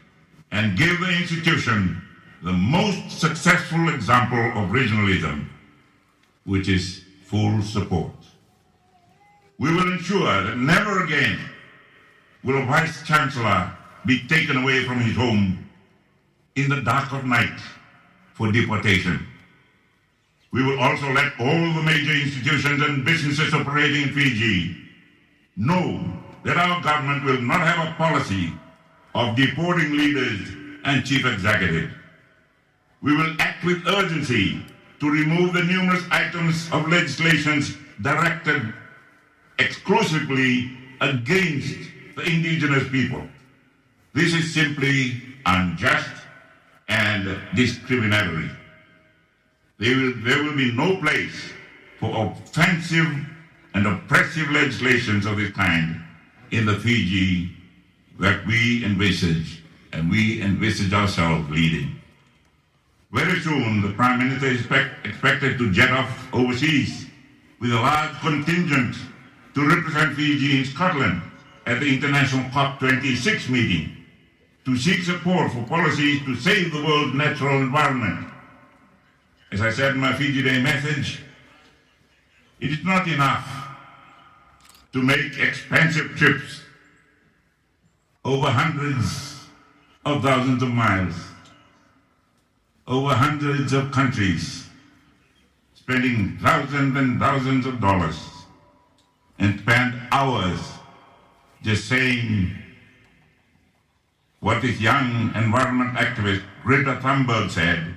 and 0.50 0.78
give 0.78 0.98
the 1.00 1.14
institution 1.20 2.00
the 2.42 2.52
most 2.52 3.20
successful 3.20 3.90
example 3.90 4.38
of 4.38 4.70
regionalism, 4.70 5.48
which 6.46 6.66
is 6.66 7.02
full 7.24 7.60
support. 7.60 8.12
We 9.58 9.70
will 9.74 9.92
ensure 9.92 10.44
that 10.44 10.56
never 10.56 11.04
again 11.04 11.38
will 12.42 12.62
a 12.62 12.64
Vice 12.64 13.06
Chancellor 13.06 13.70
be 14.06 14.26
taken 14.28 14.58
away 14.58 14.84
from 14.84 15.00
his 15.00 15.16
home 15.16 15.68
in 16.56 16.68
the 16.68 16.80
dark 16.82 17.12
of 17.12 17.24
night 17.24 17.58
for 18.34 18.52
deportation. 18.52 19.26
We 20.52 20.62
will 20.62 20.78
also 20.78 21.10
let 21.12 21.32
all 21.40 21.74
the 21.74 21.82
major 21.82 22.12
institutions 22.12 22.80
and 22.82 23.04
businesses 23.04 23.52
operating 23.52 24.02
in 24.02 24.12
Fiji 24.12 24.76
know 25.56 26.00
that 26.44 26.56
our 26.56 26.80
government 26.82 27.24
will 27.24 27.40
not 27.40 27.60
have 27.60 27.88
a 27.88 27.94
policy 27.96 28.52
of 29.14 29.36
deporting 29.36 29.96
leaders 29.96 30.48
and 30.84 31.04
chief 31.04 31.24
executives. 31.24 31.92
We 33.02 33.16
will 33.16 33.34
act 33.38 33.64
with 33.64 33.86
urgency 33.86 34.64
to 35.00 35.10
remove 35.10 35.54
the 35.54 35.64
numerous 35.64 36.04
items 36.10 36.70
of 36.72 36.88
legislations 36.88 37.76
directed 38.02 38.72
exclusively 39.58 40.76
against 41.00 41.76
the 42.16 42.22
indigenous 42.22 42.88
people. 42.90 43.26
This 44.14 44.33
is 44.33 44.55
simply 44.55 45.20
unjust 45.44 46.09
and 46.88 47.37
discriminatory. 47.57 48.48
There 49.79 49.96
will, 49.96 50.12
there 50.18 50.42
will 50.44 50.57
be 50.57 50.70
no 50.70 50.98
place 50.98 51.50
for 51.98 52.31
offensive 52.31 53.09
and 53.74 53.87
oppressive 53.88 54.48
legislations 54.53 55.27
of 55.27 55.37
this 55.37 55.50
kind 55.50 56.00
in 56.53 56.64
the 56.64 56.79
Fiji 56.79 57.57
that 58.20 58.46
we 58.46 58.85
envisage 58.85 59.64
and 59.92 60.09
we 60.09 60.40
envisage 60.40 60.92
ourselves 60.92 61.50
leading. 61.50 62.00
Very 63.11 63.40
soon, 63.40 63.83
the 63.83 63.92
Prime 63.94 64.20
Minister 64.20 64.46
is 64.46 64.61
expect, 64.61 65.05
expected 65.05 65.59
to 65.59 65.72
jet 65.72 65.90
off 65.90 66.33
overseas 66.33 67.07
with 67.61 67.72
a 67.72 67.81
large 67.81 68.16
contingent 68.20 68.94
to 69.55 69.68
represent 69.68 70.14
Fiji 70.14 70.61
in 70.61 70.64
Scotland 70.64 71.20
at 71.66 71.81
the 71.81 71.92
International 71.92 72.44
COP26 72.50 73.48
meeting 73.48 73.93
to 74.64 74.77
seek 74.77 75.03
support 75.03 75.53
for 75.53 75.62
policies 75.64 76.22
to 76.24 76.35
save 76.37 76.72
the 76.72 76.83
world's 76.83 77.14
natural 77.14 77.61
environment. 77.61 78.27
As 79.53 79.61
I 79.61 79.70
said 79.70 79.92
in 79.92 79.98
my 79.98 80.14
Fiji 80.14 80.42
Day 80.42 80.61
message, 80.62 81.22
it 82.61 82.70
is 82.70 82.85
not 82.85 83.07
enough 83.07 83.46
to 84.92 85.03
make 85.03 85.38
expensive 85.38 86.16
trips 86.16 86.62
over 88.24 88.48
hundreds 88.48 89.44
of 90.07 90.22
thousands 90.22 90.62
of 90.62 90.70
miles, 90.70 91.14
over 92.87 93.14
hundreds 93.14 93.72
of 93.72 93.92
countries, 93.92 94.66
spending 95.74 96.38
thousands 96.38 96.96
and 96.96 97.20
thousands 97.20 97.66
of 97.66 97.81
dollars, 97.81 98.18
and 99.38 99.61
spend 99.61 100.00
hours 100.11 100.61
just 101.62 101.87
saying 101.87 102.57
what 104.44 104.61
this 104.61 104.78
young 104.78 105.33
environment 105.35 105.96
activist 105.96 106.42
Greta 106.64 107.00
Thunberg 107.00 107.48
said. 107.48 107.94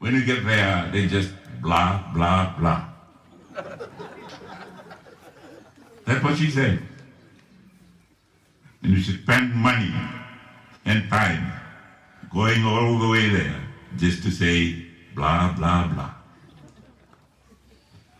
When 0.00 0.14
you 0.14 0.24
get 0.24 0.44
there, 0.44 0.90
they 0.90 1.06
just 1.06 1.30
blah, 1.62 2.10
blah, 2.12 2.56
blah. 2.58 2.88
That's 6.04 6.24
what 6.24 6.36
she 6.36 6.50
said. 6.50 6.82
And 8.82 8.94
you 8.94 9.00
should 9.00 9.22
spend 9.22 9.54
money 9.54 9.94
and 10.86 11.08
time 11.08 11.52
going 12.34 12.64
all 12.64 12.98
the 12.98 13.08
way 13.08 13.28
there 13.28 13.62
just 13.96 14.24
to 14.24 14.32
say 14.32 14.86
blah, 15.14 15.52
blah, 15.52 15.86
blah. 15.86 16.10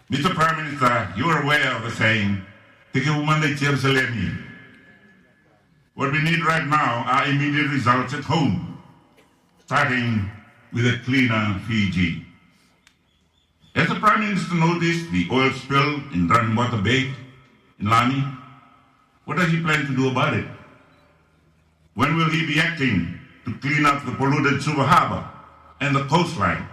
Mr. 0.09 0.33
Prime 0.37 0.65
Minister, 0.65 1.13
you 1.17 1.25
are 1.27 1.43
aware 1.43 1.75
of 1.75 1.83
the 1.83 1.91
saying, 1.91 2.43
take 2.93 3.09
a 3.09 3.13
woman 3.13 3.41
like 3.41 3.57
Jerusalem. 3.57 4.50
What 6.01 6.13
we 6.13 6.23
need 6.23 6.43
right 6.47 6.67
now 6.67 7.05
are 7.07 7.27
immediate 7.29 7.69
results 7.69 8.15
at 8.15 8.25
home, 8.25 8.83
starting 9.67 10.31
with 10.73 10.87
a 10.87 10.99
cleaner 11.05 11.61
Fiji. 11.69 12.25
As 13.75 13.87
the 13.87 13.97
Prime 13.97 14.21
Minister 14.21 14.55
noticed 14.55 15.13
the 15.13 15.29
oil 15.31 15.53
spill 15.53 16.01
in 16.15 16.27
Runwater 16.27 16.81
Bay 16.81 17.13
in 17.79 17.91
Lami, 17.91 18.25
what 19.27 19.37
does 19.37 19.51
he 19.51 19.61
plan 19.61 19.85
to 19.89 19.95
do 19.95 20.09
about 20.09 20.33
it? 20.33 20.47
When 21.93 22.17
will 22.17 22.31
he 22.31 22.47
be 22.47 22.59
acting 22.59 23.21
to 23.45 23.53
clean 23.59 23.85
up 23.85 24.03
the 24.07 24.13
polluted 24.13 24.63
Suva 24.63 24.85
Harbor 24.85 25.29
and 25.83 25.95
the 25.95 26.07
coastline? 26.07 26.67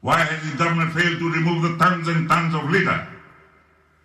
Why 0.00 0.18
has 0.18 0.42
his 0.42 0.58
government 0.58 0.92
failed 0.94 1.20
to 1.20 1.30
remove 1.30 1.62
the 1.62 1.78
tons 1.78 2.08
and 2.08 2.28
tons 2.28 2.56
of 2.56 2.68
litter 2.70 3.06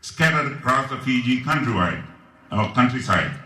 scattered 0.01 0.51
across 0.51 0.91
the 0.91 0.99
Fiji 0.99 1.41
countrywide, 1.41 2.05
our 2.51 2.71
countryside? 2.75 3.41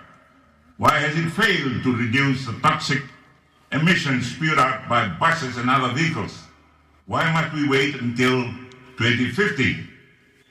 Why 0.80 0.98
has 1.00 1.14
it 1.18 1.30
failed 1.32 1.84
to 1.84 1.94
reduce 1.94 2.46
the 2.46 2.54
toxic 2.64 3.04
emissions 3.74 4.32
spewed 4.32 4.58
out 4.58 4.88
by 4.88 5.10
buses 5.10 5.58
and 5.58 5.70
other 5.70 5.94
vehicles? 5.94 6.40
Why 7.06 7.30
must 7.34 7.54
we 7.54 7.68
wait 7.68 7.96
until 7.96 8.46
2050 8.96 9.76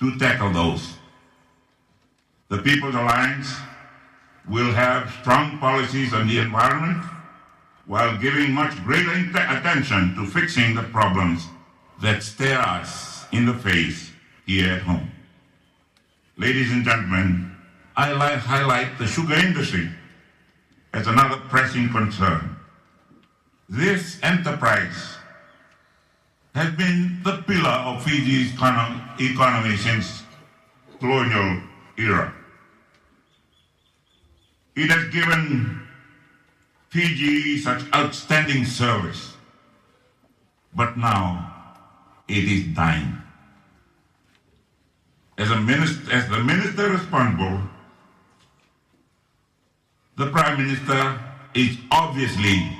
to 0.00 0.18
tackle 0.18 0.52
those? 0.52 0.98
The 2.50 2.58
People's 2.58 2.94
Alliance 2.94 3.56
will 4.46 4.70
have 4.70 5.10
strong 5.22 5.56
policies 5.58 6.12
on 6.12 6.28
the 6.28 6.40
environment 6.40 7.02
while 7.86 8.18
giving 8.18 8.52
much 8.52 8.76
greater 8.84 9.12
attention 9.32 10.14
to 10.14 10.26
fixing 10.26 10.74
the 10.74 10.82
problems 10.82 11.46
that 12.02 12.22
stare 12.22 12.60
us 12.60 13.24
in 13.32 13.46
the 13.46 13.54
face 13.54 14.12
here 14.44 14.74
at 14.74 14.82
home. 14.82 15.10
Ladies 16.36 16.70
and 16.70 16.84
gentlemen, 16.84 17.56
I 17.96 18.12
like 18.12 18.40
highlight 18.40 18.98
the 18.98 19.06
sugar 19.06 19.32
industry 19.32 19.88
as 20.98 21.06
another 21.06 21.36
pressing 21.48 21.88
concern. 21.90 22.56
This 23.68 24.18
enterprise 24.24 25.16
has 26.56 26.74
been 26.74 27.20
the 27.22 27.36
pillar 27.46 27.78
of 27.86 28.02
Fiji's 28.02 28.52
economy 28.52 29.76
since 29.76 30.24
colonial 30.98 31.62
era. 31.96 32.34
It 34.74 34.90
has 34.90 35.06
given 35.14 35.86
Fiji 36.88 37.58
such 37.58 37.82
outstanding 37.94 38.64
service, 38.64 39.34
but 40.74 40.98
now 40.98 41.46
it 42.26 42.42
is 42.42 42.74
dying. 42.74 43.22
As, 45.36 45.50
minister, 45.62 46.12
as 46.12 46.28
the 46.28 46.42
minister 46.42 46.90
responsible, 46.90 47.47
the 50.18 50.26
prime 50.26 50.58
minister 50.58 51.20
is 51.54 51.78
obviously 51.92 52.76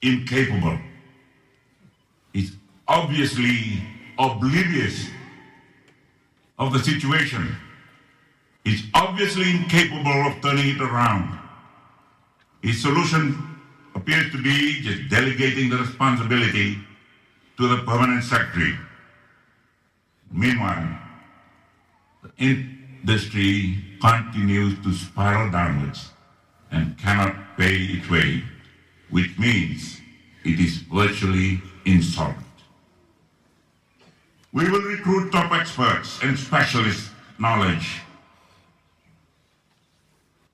incapable. 0.00 0.78
Is 2.32 2.52
obviously 2.88 3.82
oblivious 4.18 5.08
of 6.58 6.72
the 6.72 6.78
situation. 6.78 7.54
Is 8.64 8.84
obviously 8.94 9.50
incapable 9.50 10.26
of 10.26 10.40
turning 10.40 10.70
it 10.74 10.80
around. 10.80 11.38
His 12.62 12.80
solution 12.80 13.56
appears 13.94 14.32
to 14.32 14.42
be 14.42 14.80
just 14.80 15.10
delegating 15.10 15.68
the 15.68 15.76
responsibility 15.76 16.78
to 17.58 17.68
the 17.68 17.82
permanent 17.82 18.24
secretary. 18.24 18.74
Meanwhile, 20.32 21.07
industry 22.38 23.76
continues 24.00 24.78
to 24.84 24.92
spiral 24.92 25.50
downwards 25.50 26.10
and 26.70 26.96
cannot 26.98 27.34
pay 27.56 27.76
its 27.76 28.08
way, 28.10 28.42
which 29.10 29.38
means 29.38 30.00
it 30.44 30.60
is 30.60 30.78
virtually 30.78 31.60
insolvent. 31.84 32.44
We 34.52 34.70
will 34.70 34.82
recruit 34.82 35.30
top 35.30 35.52
experts 35.52 36.18
and 36.22 36.38
specialist 36.38 37.10
knowledge 37.38 38.00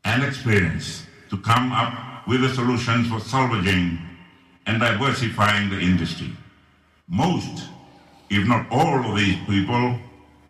and 0.04 0.22
experience 0.22 1.04
to 1.30 1.38
come 1.38 1.72
up 1.72 2.26
with 2.26 2.40
the 2.40 2.48
solutions 2.48 3.08
for 3.08 3.20
salvaging 3.20 3.98
and 4.66 4.80
diversifying 4.80 5.70
the 5.70 5.78
industry. 5.78 6.32
Most, 7.08 7.64
if 8.30 8.46
not 8.46 8.66
all 8.70 9.10
of 9.10 9.16
these 9.16 9.38
people 9.46 9.98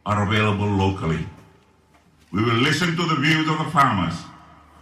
are 0.07 0.27
available 0.27 0.67
locally. 0.67 1.27
We 2.33 2.43
will 2.43 2.57
listen 2.57 2.97
to 2.97 3.07
the 3.07 3.17
views 3.17 3.49
of 3.49 3.59
the 3.59 3.71
farmers. 3.71 4.15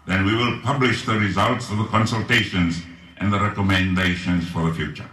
Then 0.06 0.24
we 0.24 0.34
will 0.34 0.60
publish 0.60 1.04
the 1.04 1.18
results 1.18 1.70
of 1.70 1.78
the 1.78 1.84
consultations 1.84 2.82
and 3.18 3.32
the 3.32 3.38
recommendations 3.38 4.48
for 4.48 4.68
the 4.68 4.74
future. 4.74 5.08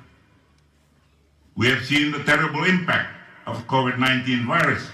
We 1.56 1.68
have 1.68 1.86
seen 1.86 2.12
the 2.12 2.24
terrible 2.24 2.64
impact 2.64 3.14
of 3.46 3.68
COVID-19 3.68 4.48
virus. 4.48 4.88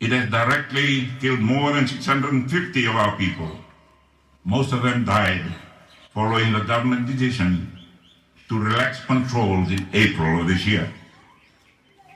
It 0.00 0.10
has 0.12 0.30
directly 0.30 1.08
killed 1.20 1.40
more 1.40 1.72
than 1.72 1.86
650 1.86 2.86
of 2.86 2.96
our 2.96 3.16
people. 3.16 3.50
Most 4.44 4.72
of 4.72 4.82
them 4.82 5.04
died 5.04 5.44
following 6.12 6.52
the 6.52 6.60
government 6.60 7.06
decision 7.06 7.76
to 8.48 8.58
relax 8.58 9.04
controls 9.04 9.70
in 9.70 9.88
April 9.92 10.40
of 10.40 10.48
this 10.48 10.66
year. 10.66 10.92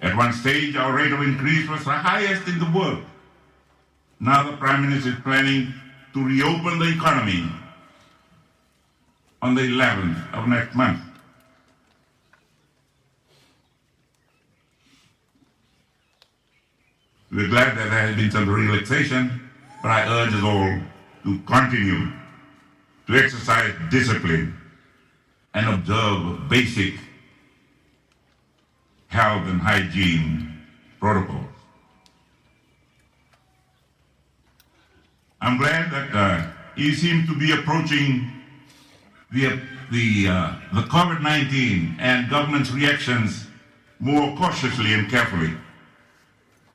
At 0.01 0.16
one 0.16 0.32
stage, 0.32 0.76
our 0.76 0.94
rate 0.94 1.12
of 1.12 1.22
increase 1.22 1.68
was 1.68 1.84
the 1.84 1.90
highest 1.90 2.46
in 2.46 2.59
the 2.59 2.70
world. 2.70 3.03
Now 4.20 4.49
the 4.51 4.57
Prime 4.57 4.88
Minister 4.88 5.11
is 5.11 5.16
planning 5.22 5.74
to 6.14 6.24
reopen 6.24 6.78
the 6.78 6.92
economy 6.92 7.51
on 9.42 9.55
the 9.55 9.62
11th 9.62 10.34
of 10.34 10.49
next 10.49 10.74
month. 10.74 11.01
We're 17.30 17.49
glad 17.49 17.76
that 17.76 17.90
there 17.90 18.07
has 18.07 18.16
been 18.16 18.30
some 18.30 18.49
relaxation, 18.49 19.51
but 19.82 19.90
I 19.90 20.09
urge 20.09 20.34
us 20.34 20.42
all 20.42 20.80
to 21.24 21.38
continue 21.40 22.11
to 23.07 23.16
exercise 23.16 23.74
discipline 23.90 24.57
and 25.55 25.68
observe 25.68 26.49
basic 26.49 26.94
health 29.09 29.47
and 29.49 29.61
hygiene 29.61 30.63
protocols. 31.01 31.45
I'm 35.41 35.59
glad 35.59 35.91
that 35.91 36.15
uh, 36.15 36.47
he 36.77 36.95
seems 36.95 37.29
to 37.29 37.39
be 37.39 37.53
approaching 37.53 38.31
the, 39.33 39.61
the, 39.91 40.29
uh, 40.29 40.55
the 40.75 40.83
COVID-19 40.83 41.97
and 41.99 42.29
government's 42.31 42.71
reactions 42.71 43.47
more 43.99 44.37
cautiously 44.37 44.95
and 44.95 45.11
carefully. 45.11 45.53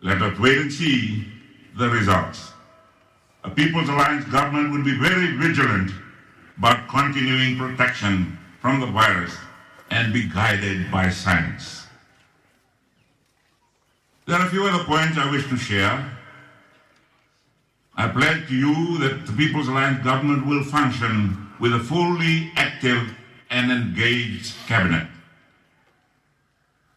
Let 0.02 0.22
us 0.22 0.38
wait 0.40 0.58
and 0.58 0.72
see 0.72 1.28
the 1.78 1.90
results. 1.90 2.52
A 3.44 3.50
People's 3.50 3.90
Alliance 3.90 4.26
government 4.26 4.72
will 4.72 4.84
be 4.84 4.98
very 4.98 5.36
vigilant 5.38 5.92
about 6.58 6.88
continuing 6.88 7.58
protection 7.58 8.38
from 8.62 8.80
the 8.80 8.88
virus 8.88 9.36
and 9.90 10.14
be 10.14 10.28
guided 10.28 10.90
by 10.92 11.10
science. 11.10 11.83
There 14.26 14.38
are 14.38 14.46
a 14.46 14.50
few 14.50 14.66
other 14.66 14.86
points 14.86 15.18
I 15.18 15.30
wish 15.30 15.50
to 15.50 15.58
share. 15.58 16.10
I 17.96 18.08
pledge 18.08 18.48
to 18.48 18.56
you 18.56 18.98
that 19.00 19.28
the 19.28 19.34
People's 19.34 19.68
Alliance 19.68 20.02
government 20.02 20.48
will 20.48 20.64
function 20.64 21.50
with 21.60 21.74
a 21.74 21.80
fully 21.80 22.50
active 22.56 23.14
and 23.50 23.70
engaged 23.70 24.56
cabinet. 24.66 25.08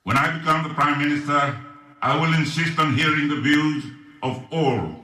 When 0.05 0.17
I 0.17 0.39
become 0.39 0.63
the 0.63 0.75
Prime 0.75 0.99
Minister, 0.99 1.59
I 2.01 2.15
will 2.15 2.33
insist 2.33 2.79
on 2.79 2.97
hearing 2.97 3.29
the 3.29 3.41
views 3.41 3.85
of 4.23 4.41
all 4.53 4.95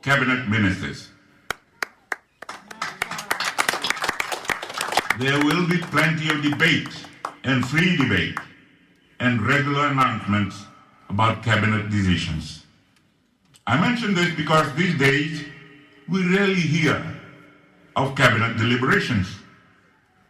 cabinet 0.00 0.48
ministers. 0.48 1.10
There 5.18 5.44
will 5.44 5.68
be 5.68 5.78
plenty 5.78 6.30
of 6.30 6.42
debate 6.42 6.88
and 7.44 7.66
free 7.68 7.98
debate 7.98 8.38
and 9.20 9.42
regular 9.42 9.88
announcements 9.88 10.64
about 11.08 11.42
cabinet 11.42 11.90
decisions. 11.90 12.64
I 13.66 13.80
mention 13.80 14.14
this 14.14 14.34
because 14.34 14.72
these 14.74 14.96
days 14.98 15.44
we 16.08 16.22
rarely 16.36 16.54
hear 16.60 17.02
of 17.96 18.14
cabinet 18.14 18.56
deliberations. 18.56 19.28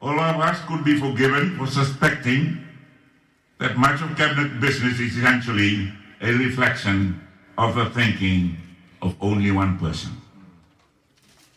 All 0.01 0.19
of 0.19 0.37
us 0.41 0.59
could 0.67 0.85
be 0.85 0.99
forgiven 0.99 1.57
for 1.59 1.67
suspecting 1.67 2.65
that 3.59 3.77
much 3.77 4.01
of 4.03 4.17
cabinet 4.17 4.61
business 4.61 5.01
is 5.01 5.17
essentially 5.17 5.93
a 6.21 6.33
reflection 6.33 7.21
of 7.59 7.75
the 7.75 7.87
thinking 7.91 8.57
of 9.03 9.17
only 9.21 9.51
one 9.51 9.79
person. 9.79 10.13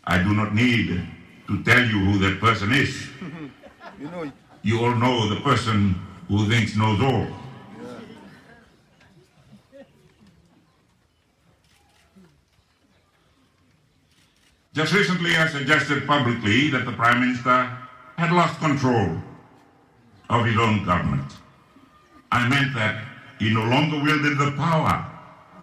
I 0.06 0.18
do 0.24 0.34
not 0.34 0.56
need 0.56 1.06
to 1.48 1.64
tell 1.64 1.84
you 1.86 2.00
who 2.00 2.18
that 2.20 2.40
person 2.40 2.72
is. 2.74 3.08
You 4.00 4.06
know, 4.10 4.32
You 4.64 4.80
all 4.86 4.96
know 4.96 5.28
the 5.28 5.42
person 5.42 5.94
who 6.30 6.48
thinks 6.48 6.74
knows 6.78 7.02
all. 7.02 7.28
Just 14.80 14.94
recently, 14.94 15.36
I 15.36 15.46
suggested 15.50 16.08
publicly 16.08 16.70
that 16.70 16.86
the 16.86 16.94
Prime 16.94 17.20
Minister 17.20 17.70
had 18.16 18.32
lost 18.32 18.58
control 18.60 19.22
of 20.30 20.46
his 20.46 20.58
own 20.58 20.86
government. 20.86 21.34
I 22.32 22.48
meant 22.48 22.74
that 22.76 23.04
he 23.40 23.54
no 23.54 23.66
longer 23.66 24.02
wielded 24.02 24.38
the 24.38 24.54
power 24.56 25.06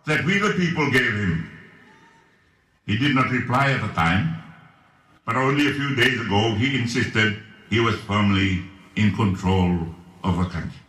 that 0.04 0.22
we 0.26 0.36
the 0.36 0.50
people 0.50 0.90
gave 0.90 1.14
him. 1.14 1.50
He 2.84 2.98
did 2.98 3.14
not 3.14 3.30
reply 3.30 3.70
at 3.70 3.80
the 3.80 3.94
time, 3.94 4.36
but 5.24 5.34
only 5.34 5.70
a 5.70 5.72
few 5.72 5.96
days 5.96 6.20
ago 6.20 6.52
he 6.52 6.78
insisted 6.78 7.38
he 7.70 7.80
was 7.80 7.98
firmly 8.00 8.64
in 8.96 9.16
control 9.16 9.78
of 10.24 10.36
the 10.36 10.44
country. 10.44 10.82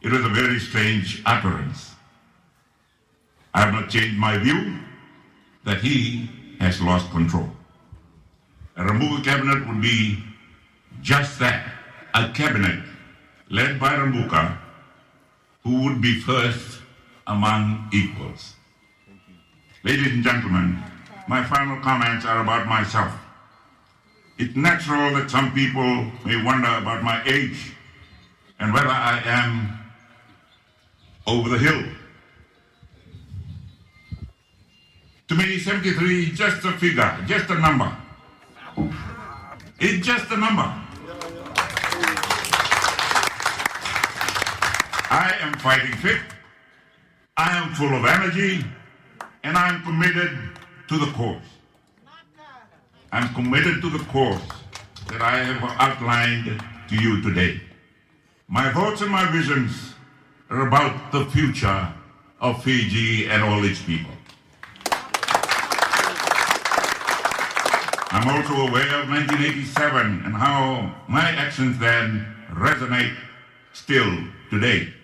It 0.00 0.10
was 0.10 0.24
a 0.24 0.30
very 0.30 0.58
strange 0.58 1.22
utterance. 1.26 1.96
I 3.52 3.60
have 3.60 3.74
not 3.74 3.90
changed 3.90 4.16
my 4.16 4.38
view 4.38 4.78
that 5.66 5.82
he 5.82 6.30
has 6.64 6.80
lost 6.80 7.10
control. 7.10 7.48
A 8.76 8.82
Rabuka 8.82 9.22
cabinet 9.22 9.68
would 9.68 9.82
be 9.82 10.18
just 11.02 11.38
that, 11.38 11.70
a 12.14 12.30
cabinet 12.32 12.82
led 13.50 13.78
by 13.78 13.92
Rabuka 13.92 14.56
who 15.62 15.84
would 15.84 16.00
be 16.00 16.18
first 16.20 16.80
among 17.26 17.90
equals. 17.92 18.54
Ladies 19.82 20.12
and 20.12 20.24
gentlemen, 20.24 20.82
my 21.28 21.44
final 21.44 21.80
comments 21.80 22.24
are 22.24 22.40
about 22.40 22.66
myself. 22.66 23.12
It's 24.38 24.56
natural 24.56 25.14
that 25.16 25.30
some 25.30 25.52
people 25.52 26.10
may 26.24 26.42
wonder 26.42 26.72
about 26.78 27.02
my 27.02 27.22
age 27.26 27.74
and 28.58 28.72
whether 28.72 28.88
I 28.88 29.20
am 29.24 29.78
over 31.26 31.50
the 31.50 31.58
hill. 31.58 31.84
To 35.28 35.34
me, 35.34 35.58
73 35.58 36.24
is 36.24 36.38
just 36.38 36.64
a 36.66 36.72
figure, 36.72 37.18
just 37.26 37.48
a 37.48 37.58
number. 37.58 37.90
It's 39.80 40.06
just 40.06 40.30
a 40.30 40.36
number. 40.36 40.70
I 45.10 45.34
am 45.40 45.54
fighting 45.60 45.96
fit, 45.96 46.20
I 47.38 47.56
am 47.56 47.72
full 47.74 47.94
of 47.94 48.04
energy, 48.04 48.66
and 49.44 49.56
I 49.56 49.70
am 49.70 49.82
committed 49.82 50.36
to 50.88 50.98
the 50.98 51.10
cause. 51.12 51.40
I'm 53.10 53.32
committed 53.32 53.80
to 53.80 53.88
the 53.88 54.04
course 54.06 54.42
that 55.08 55.22
I 55.22 55.38
have 55.38 55.62
outlined 55.80 56.62
to 56.88 56.96
you 56.96 57.22
today. 57.22 57.62
My 58.48 58.70
thoughts 58.72 59.00
and 59.00 59.10
my 59.10 59.24
visions 59.32 59.94
are 60.50 60.66
about 60.66 61.12
the 61.12 61.24
future 61.26 61.94
of 62.42 62.62
Fiji 62.62 63.26
and 63.30 63.42
all 63.42 63.64
its 63.64 63.80
people. 63.80 64.12
I'm 68.24 68.40
also 68.40 68.54
aware 68.54 69.02
of 69.02 69.10
1987 69.10 70.22
and 70.24 70.34
how 70.34 70.94
my 71.08 71.28
actions 71.28 71.78
then 71.78 72.26
resonate 72.54 73.14
still 73.74 74.10
today. 74.48 74.94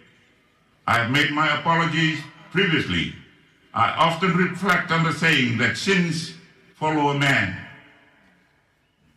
I 0.86 0.94
have 1.00 1.10
made 1.10 1.30
my 1.30 1.60
apologies 1.60 2.18
previously. 2.50 3.12
I 3.74 3.90
often 3.90 4.34
reflect 4.34 4.90
on 4.90 5.04
the 5.04 5.12
saying 5.12 5.58
that 5.58 5.76
sins 5.76 6.32
follow 6.76 7.10
a 7.10 7.18
man. 7.18 7.58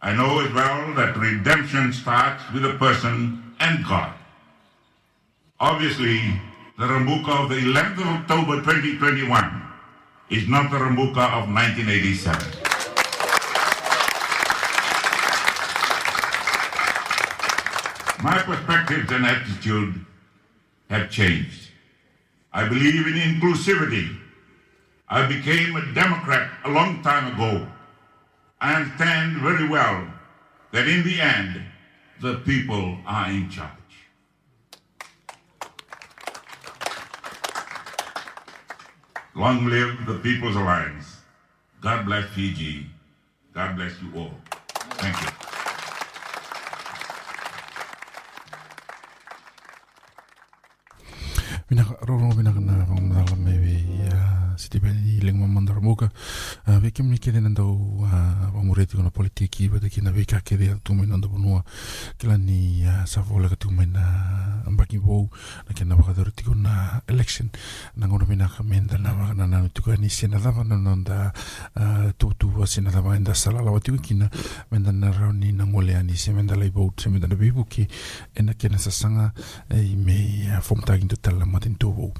I 0.01 0.13
know 0.13 0.41
as 0.41 0.51
well 0.51 0.93
that 0.95 1.15
redemption 1.15 1.93
starts 1.93 2.43
with 2.53 2.65
a 2.65 2.73
person 2.73 3.55
and 3.61 3.85
God. 3.85 4.13
Obviously, 5.61 6.19
the 6.77 6.87
Rabuka 6.87 7.43
of 7.43 7.49
the 7.49 7.55
11th 7.55 8.01
of 8.01 8.07
October 8.07 8.55
2021 8.57 9.63
is 10.29 10.49
not 10.49 10.71
the 10.71 10.77
Rabuka 10.77 11.23
of 11.39 11.47
1987. 11.47 12.62
My 18.23 18.37
perspectives 18.37 19.11
and 19.11 19.25
attitude 19.25 20.05
have 20.89 21.11
changed. 21.11 21.71
I 22.53 22.69
believe 22.69 23.05
in 23.05 23.15
inclusivity. 23.15 24.17
I 25.09 25.25
became 25.27 25.75
a 25.75 25.93
Democrat 25.93 26.49
a 26.63 26.69
long 26.69 27.03
time 27.03 27.33
ago. 27.33 27.67
I 28.61 28.75
understand 28.75 29.41
very 29.41 29.67
well 29.67 30.07
that 30.71 30.87
in 30.87 31.03
the 31.03 31.19
end, 31.19 31.63
the 32.21 32.35
people 32.45 32.97
are 33.05 33.29
in 33.29 33.49
charge. 33.49 33.69
Long 39.35 39.65
live 39.65 40.05
the 40.05 40.19
People's 40.19 40.55
Alliance. 40.55 41.17
God 41.81 42.05
bless 42.05 42.29
Fiji. 42.29 42.85
God 43.53 43.75
bless 43.75 44.01
you 44.01 44.17
all. 44.17 44.31
Thank 44.95 45.21
you. 45.23 45.32
Minag 51.71 51.95
roro 52.03 52.27
minag 52.35 52.59
na 52.59 52.75
eh, 52.75 52.87
pang 52.87 53.07
dalam 53.07 53.39
mewe 53.39 53.79
ya 54.03 54.19
siti 54.59 54.83
die 54.83 55.23
lingma 55.23 55.47
mandar 55.47 55.79
ve 56.65 56.91
kim 56.91 57.09
ni 57.09 57.17
kede 57.19 57.41
nandau 57.41 58.07
pangureti 58.53 58.95
kona 58.95 59.09
politiki 59.11 59.69
bata 59.69 59.89
kina 59.89 60.11
ve 60.11 60.25
ka 60.25 60.39
kede 60.39 60.71
atu 60.71 60.93
mai 60.95 61.05
nanda 61.07 61.27
panua 61.27 61.63
kila 62.17 62.37
ni 62.37 62.85
sa 63.05 63.21
fola 63.23 63.49
ka 63.49 63.55
tu 63.55 63.69
mai 63.71 63.85
na 63.85 64.63
ambaki 64.65 64.97
bou 64.97 65.29
na 65.67 65.73
kena 65.75 65.95
wakadori 65.95 66.31
tiko 66.31 66.55
na 66.55 67.01
election. 67.07 67.49
Na 67.97 68.07
ngono 68.07 68.25
minaka 68.25 68.63
menda 68.63 68.97
na 68.97 69.13
waka 69.13 69.33
na 69.33 69.47
nanu 69.47 69.69
tiko 69.69 69.95
ni 69.95 70.09
sena 70.09 70.39
lava 70.39 70.63
na 70.63 70.77
nanda 70.77 71.33
tu 72.17 72.31
tu 72.39 72.47
wa 72.57 72.65
sena 72.65 72.91
lava 72.91 73.15
enda 73.15 73.35
salala 73.35 73.71
wa 73.71 73.79
tiko 73.79 73.97
kina 73.97 74.29
menda 74.71 74.91
na 74.91 75.11
rauni 75.11 75.51
na 75.51 75.65
ngole 75.67 75.95
ani 75.97 76.15
se 76.17 76.31
menda 76.31 76.55
lai 76.55 76.69
bou 76.71 76.93
se 76.97 77.09
menda 77.09 77.27
na 77.27 77.35
bibuki 77.35 77.87
ena 78.35 78.53
kena 78.53 78.77
sasanga 78.77 79.33
i 79.69 79.95
me 79.95 80.47
fomtagin 80.61 81.07
tu 81.09 81.17
tala 81.17 81.45
matin 81.45 81.75
tu 81.75 81.91
bou. 81.91 82.13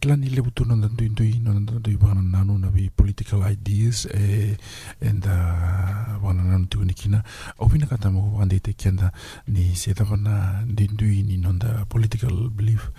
Kila 0.00 0.16
ni 0.16 0.28
lebu 0.30 0.50
tu 0.54 0.64
nanda 0.64 0.88
tu 0.88 1.04
indui 1.04 1.40
nanda 1.42 1.80
tu 1.82 1.90
ibana 1.90 2.22
nanu 2.22 2.58
na 2.58 2.68
vi 2.70 2.90
political 2.90 3.39
ideas 3.39 3.39
e 3.39 3.39
enda 3.39 3.39
wana 6.22 6.42
nanu 6.42 6.66
tu 6.66 6.84
ni 6.84 6.94
kina. 6.94 7.22
Opina 7.58 7.86
kata 7.86 8.10
mo 8.10 8.36
wande 8.38 8.60
te 8.60 8.72
kenda 8.72 9.12
ni 9.48 9.74
se 9.74 9.94
ta 9.94 10.04
na 10.16 10.62
dindui 10.66 11.22
ni 11.22 11.36
nonda 11.36 11.84
political 11.88 12.50
belief 12.50 12.90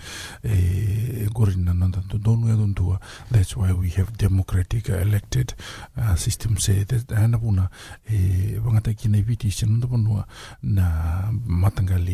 e 0.44 1.28
gori 1.32 1.56
na 1.56 1.72
nonda 1.72 2.00
tu 2.08 2.18
donu 2.18 2.48
ya 2.48 2.56
dundua 2.56 3.00
that's 3.30 3.56
why 3.56 3.72
we 3.72 3.88
have 3.90 4.10
democratic 4.18 4.88
uh, 4.88 5.00
elected 5.00 5.54
uh, 5.96 6.14
system 6.16 6.56
se 6.58 6.84
ana 7.16 7.38
puna 7.38 7.68
e 8.10 8.58
wangata 8.64 8.92
kina 8.94 9.20
viti 9.22 9.50
se 9.50 9.66
nonda 9.66 10.26
na 10.62 11.32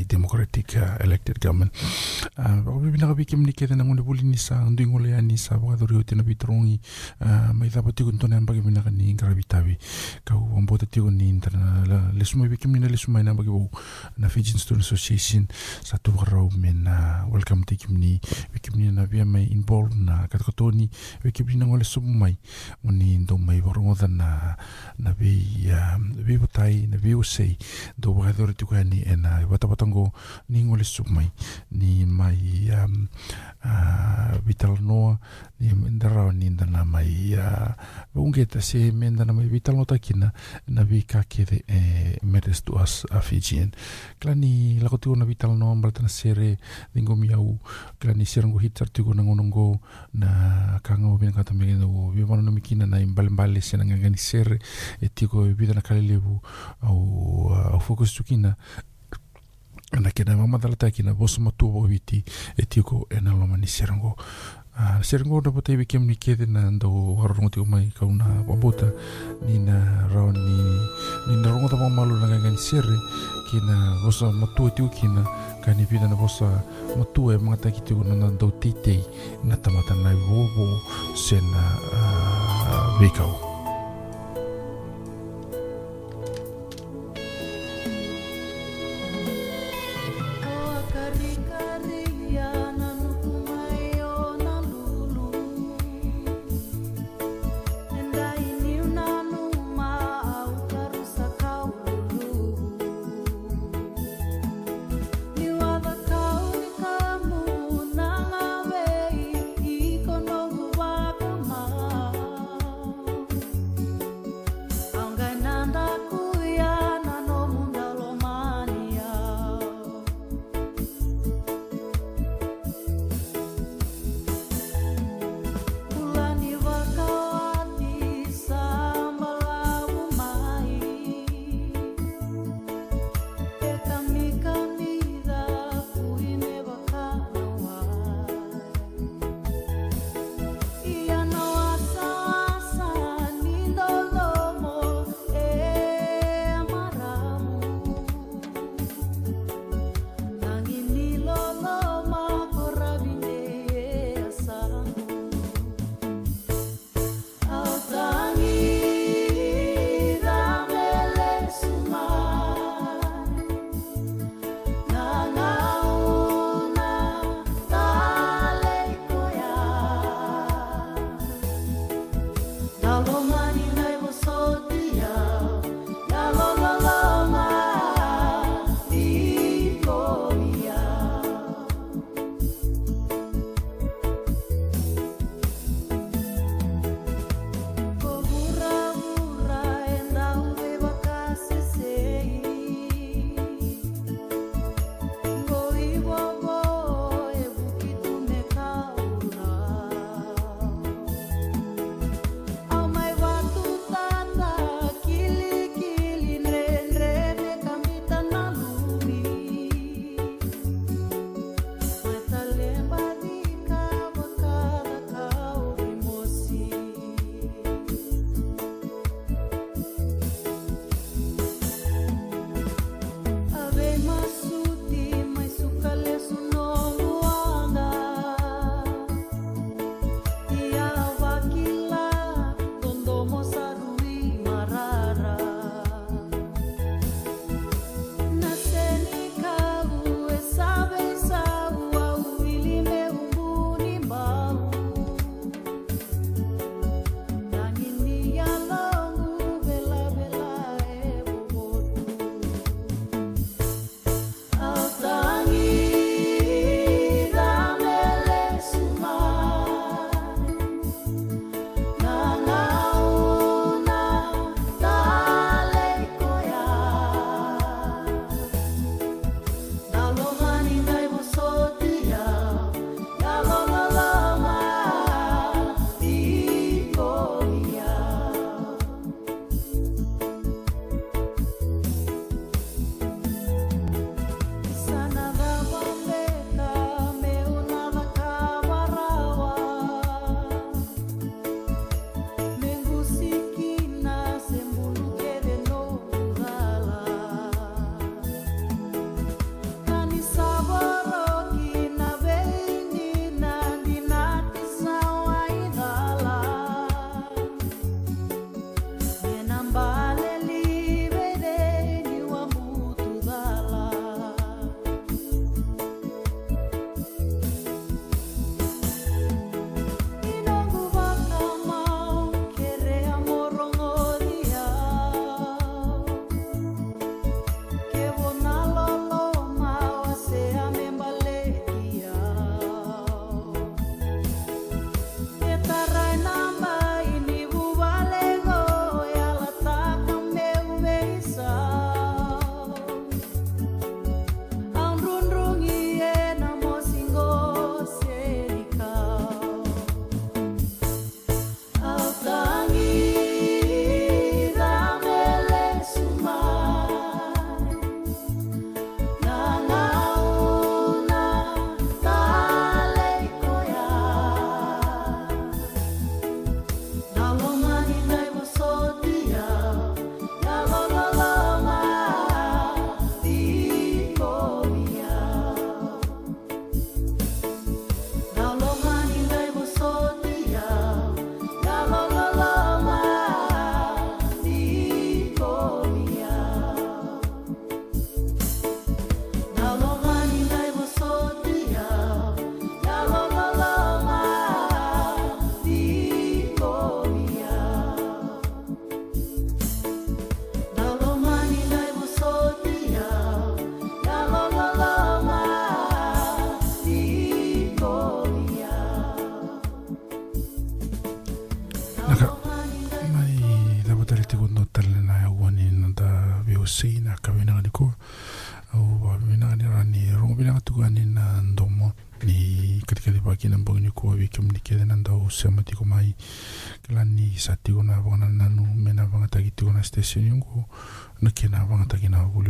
democratic 0.09 0.77
uh, 0.77 1.05
elected 1.05 1.41
government. 1.41 1.73
Uh, 2.39 2.77
obi 2.77 2.91
bina 2.91 3.07
kabi 3.07 3.25
kim 3.25 3.45
kete 3.53 3.75
na 3.77 3.85
ngone 3.85 4.03
buli 4.03 4.23
ni 4.23 4.37
sa 4.37 4.65
ndu 4.65 4.87
ngole 4.87 5.17
ani 5.17 5.39
sa 5.39 5.57
wa 5.57 5.77
dori 5.77 5.97
o 5.97 6.03
tena 6.03 6.23
bitrongi 6.23 6.81
uh, 7.21 7.53
mai 7.55 7.69
da 7.69 7.83
pati 8.19 8.27
kun 8.27 8.31
tone 8.31 8.37
ambagi 8.37 8.61
bina 8.61 8.83
ni 8.91 9.15
ngarabi 9.15 9.45
tabi 9.47 9.79
ka 10.25 10.35
u 10.35 10.59
ambota 10.59 10.87
ti 10.87 11.01
ni 11.01 11.29
interna 11.29 11.85
le 12.13 12.25
suma 12.25 12.49
bi 12.49 12.57
kim 12.57 12.73
ni 12.73 12.89
le 12.89 12.97
suma 12.97 13.23
na 13.23 13.31
ambagi 13.31 13.49
bo 13.51 13.71
na 14.19 14.29
Fijian 14.29 14.59
Student 14.59 14.83
Association 14.85 15.47
sa 15.85 15.99
tu 15.99 16.11
rau 16.11 16.51
men 16.59 16.83
na 16.85 17.25
welcome 17.31 17.65
ti 17.65 17.77
kim 17.77 17.97
ni 17.99 18.19
bi 18.53 18.59
kim 18.59 18.75
ni 18.79 18.91
na 18.91 19.05
via 19.07 19.25
mai 19.25 19.47
involved 19.51 19.95
na 19.95 20.27
katakotoni 20.27 20.91
bi 21.23 21.31
kim 21.31 21.47
ni 21.47 21.57
na 21.57 21.67
ngole 21.67 21.85
sumu 21.85 22.11
mai 22.13 22.37
moni 22.83 23.19
ndo 23.19 23.39
mai 23.39 23.61
borongo 23.61 23.95
na 24.09 24.57
na 24.99 25.13
bi 25.15 25.71
bi 26.27 26.39
botai 26.39 26.87
na 26.91 26.97
bi 26.99 27.15
usei 27.15 27.57
do 27.99 28.13
wa 28.13 28.33
dori 28.33 28.55
ti 28.55 28.65
ni 28.91 29.03
ena 29.07 29.47
wata 29.51 29.67
watango 29.69 30.13
ni 30.49 30.65
ngole 30.65 30.85
sumu 30.85 31.11
mai 31.15 31.31
ni 31.71 32.05
mai 32.07 32.71
um, 32.75 33.07
uh, 33.65 34.39
vital 34.47 34.79
noa 34.83 35.19
ia 35.61 35.75
da 35.99 36.09
raha 36.09 36.33
nindana 36.33 36.85
mai 36.85 37.11
ia 37.31 37.75
ungeta 38.15 38.61
se 38.61 38.93
mendana 38.93 39.33
mai 39.33 39.47
vitalotakina 39.47 40.33
na 40.69 40.85
vikakere 40.85 41.65
e 41.67 42.19
meres 42.23 42.63
tuas 42.63 43.05
a 43.11 43.21
fijian 43.21 43.71
klani 44.21 44.79
lakotigona 44.81 45.25
vitalanoa 45.25 45.75
baratana 45.75 46.09
sere 46.09 46.59
dingomi 46.95 47.33
au 47.33 47.59
klani 47.99 48.27
serengo 48.27 48.59
hitar 48.59 48.89
tigona 48.91 49.23
ngonongo 49.23 49.81
na 50.15 50.81
kanga 50.83 51.09
ovinakata 51.09 51.55
megenau 51.55 52.11
vivanona 52.11 52.51
mikina 52.51 52.87
na 52.87 53.01
imbalembale 53.01 53.61
se 53.61 53.77
nagagani 53.77 54.19
sere 54.19 54.59
e 55.01 55.09
tigo 55.09 55.47
e 55.47 55.53
vidana 55.53 55.81
kalelevu 55.81 56.41
au 56.83 57.51
au 57.73 57.81
fokus 57.81 58.15
tukina 58.15 58.55
na 59.93 60.11
kena 60.11 60.37
mamadala 60.37 60.77
takina 60.77 61.13
voso 61.13 61.41
matua 61.41 61.71
voaviti 61.71 62.25
e 62.57 62.63
tigo 62.67 63.07
e 63.11 63.21
na 63.21 63.33
loma 63.33 63.57
ni 63.57 63.67
serengo 63.67 64.17
a 64.79 65.03
serango 65.03 65.41
na 65.45 65.51
pote 65.51 65.77
bi 65.77 65.85
kem 65.87 66.07
ni 66.07 66.15
kede 66.15 66.47
na 66.47 66.71
ndo 66.71 66.89
warongo 67.19 67.49
tiko 67.51 67.67
mai 67.67 67.91
kauna 67.99 68.25
wabota 68.47 68.87
ni 69.47 69.59
na 69.59 70.07
rao 70.15 70.33
ni 70.33 70.57
ni 71.27 71.37
na 71.43 71.49
rongo 71.51 71.69
tamo 71.69 71.91
malu 71.91 72.15
na 72.17 72.29
ngani 72.39 72.57
sere 72.59 72.97
kina 73.51 73.99
boso 74.05 74.33
matu 74.33 74.69
e 74.69 74.71
tiko 74.71 74.89
kina 74.89 75.25
ka 75.65 75.75
ni 75.75 75.85
pida 75.87 76.07
na 76.09 76.15
boso 76.15 76.47
matu 76.99 77.33
e 77.33 77.39
mga 77.39 77.57
taki 77.57 77.81
tiko 77.81 78.05
na 78.05 78.15
ndo 78.31 78.51
titei 78.61 79.03
na 79.45 79.57
tamata 79.57 79.95
na 79.95 80.15
bobo 80.15 80.81
sena 81.15 81.63
uh, 81.91 82.99
vikau 83.01 83.48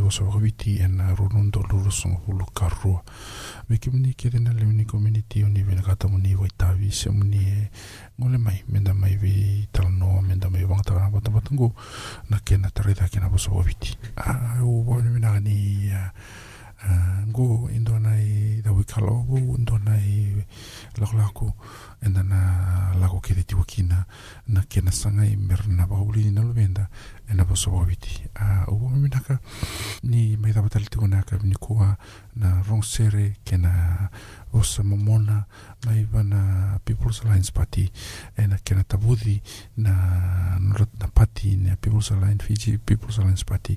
o 0.08 0.10
sa 0.10 0.24
witi 0.24 0.78
en 0.80 0.96
na 0.96 1.14
ronundo 1.14 1.60
luru 1.70 1.90
songo 1.90 2.20
hulu 2.26 2.46
karua 2.54 3.02
wi 3.68 3.78
kem 3.78 4.00
ni 4.00 4.14
kede 4.14 4.38
na 4.38 4.52
leuni 4.52 4.84
community 4.84 5.44
o 5.44 5.48
ni 5.48 5.62
vina 5.62 5.82
kata 5.82 6.08
muni 6.08 6.34
wai 6.34 6.50
tavi 6.56 6.90
se 6.92 7.10
muni 7.10 7.36
e 7.36 7.70
ngole 8.20 8.38
mai 8.38 8.64
menda 8.68 8.94
mai 8.94 9.16
vi 9.16 9.68
tala 9.72 9.90
no 9.90 10.22
menda 10.22 10.48
mai 10.48 10.64
vanga 10.64 10.82
tala 10.82 11.00
na 11.00 11.10
bata 11.10 11.30
bata 11.30 11.50
ngo 11.54 11.72
na 12.30 12.38
ke 12.40 12.56
na 12.56 12.70
tarida 12.70 13.08
ke 13.08 13.20
na 13.20 13.28
bosa 13.28 13.50
witi 13.52 13.92
a 14.16 14.62
o 14.62 14.84
wani 14.86 15.10
mina 15.10 15.40
ni 15.40 15.92
ngo 17.28 17.68
indo 17.74 17.98
nai 17.98 18.62
da 18.64 18.72
wikalo 18.72 19.26
go 19.28 19.36
indo 19.58 19.78
nai 19.78 20.36
lakolako 20.96 21.52
enda 22.02 22.22
na 22.22 22.94
lako 23.00 23.20
ke 23.20 23.34
te 23.34 23.54
wakina 23.54 24.04
na 24.46 24.62
ke 24.68 24.80
na 24.80 24.90
sanga 24.92 25.24
i 25.24 25.36
mer 25.36 25.60
na 25.68 25.86
bauli 25.86 26.30
na 26.30 26.42
luvenda 26.42 26.88
e 27.30 27.34
na 27.34 27.44
bosa 27.44 27.70
wawiti 27.70 28.24
a 28.34 28.64
o 28.68 28.74
wami 28.74 28.98
minaka 29.08 29.38
ni 30.02 30.36
mai 30.36 30.52
da 30.52 30.62
batali 30.62 30.86
tiko 30.86 31.06
naka 31.06 31.38
ni 31.42 31.54
kua 31.54 31.96
na 32.36 32.62
rong 32.68 32.82
sere 32.84 33.36
ke 33.44 33.56
na 33.56 34.08
osa 34.52 34.82
momona 34.82 35.44
mai 35.86 36.06
wana 36.12 36.78
People's 36.84 37.20
Alliance 37.24 37.50
Party 37.52 37.90
e 38.38 38.46
na 38.46 38.56
ke 38.64 38.74
na 38.74 38.82
tabudi 38.84 39.42
na 39.76 39.92
na 40.58 41.06
party 41.14 41.56
na 41.56 41.76
People's 41.76 42.10
Alliance 42.10 42.44
Fiji 42.44 42.78
People's 42.78 43.18
Alliance 43.18 43.44
Party 43.44 43.76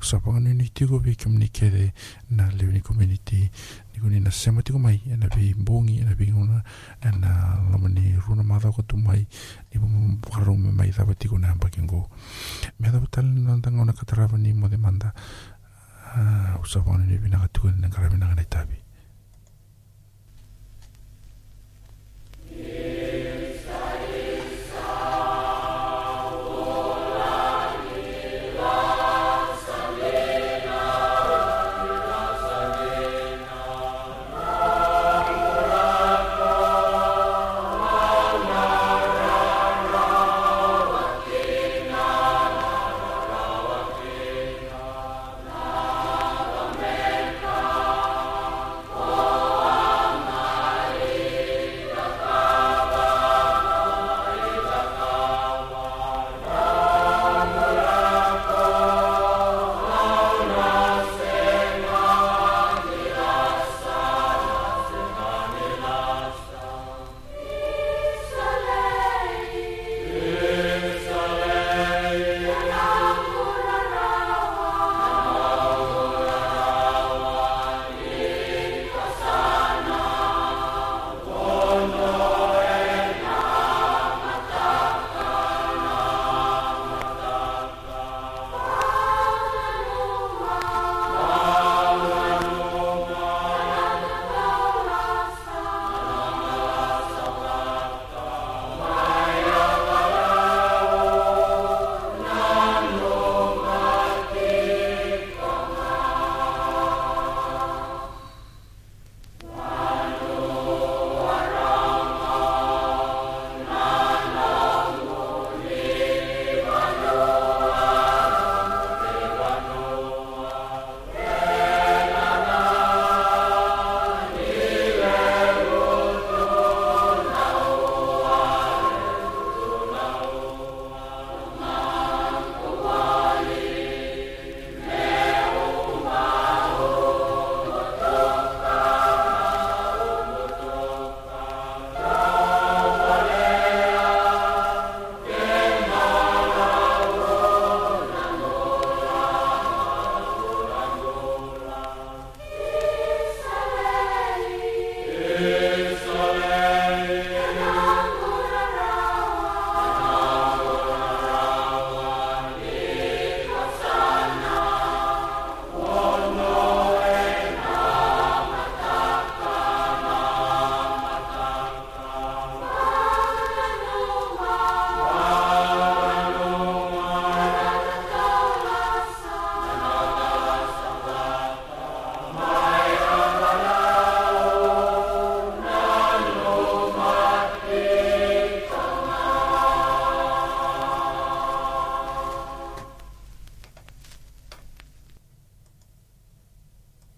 sa 0.00 0.18
panganu 0.20 0.54
ni 0.54 0.68
tiko 0.68 0.98
vi 0.98 1.16
communicate 1.16 1.92
na 2.30 2.50
leweni 2.50 2.80
community 2.80 3.50
ni 3.94 4.00
kuni 4.00 4.20
na 4.20 4.30
sema 4.30 4.62
tiko 4.62 4.78
mai 4.78 5.00
e 5.06 5.16
na 5.16 5.28
vi 5.28 5.54
mbongi 5.54 5.98
e 6.00 6.04
na 6.04 6.14
vi 6.14 6.32
ngona 6.32 6.62
e 7.00 7.10
na 7.20 7.58
lamani 7.70 8.16
runa 8.26 8.42
mada 8.42 8.72
ko 8.72 8.82
tu 8.82 8.96
mai 8.96 9.26
ni 9.74 9.80
mo 9.80 10.16
paro 10.20 10.56
me 10.56 10.70
mai 10.72 10.90
da 10.90 11.04
tiko 11.14 11.38
na 11.38 11.54
mbaki 11.54 11.82
ngo 11.82 12.10
me 12.80 12.90
da 12.90 13.00
tal 13.10 13.24
na 13.24 13.60
tanga 13.60 13.84
na 13.84 13.92
katarava 13.92 14.38
ni 14.38 14.52
mo 14.52 14.68
demanda 14.68 15.12
uh, 16.16 16.64
sa 16.66 16.80
panganu 16.80 17.04
ni 17.06 17.16
vina 17.18 17.38
katuko 17.38 17.70
na 17.70 17.88
karabi 17.88 18.16
na 18.16 18.34
ngai 18.34 18.46
tabi 18.48 18.81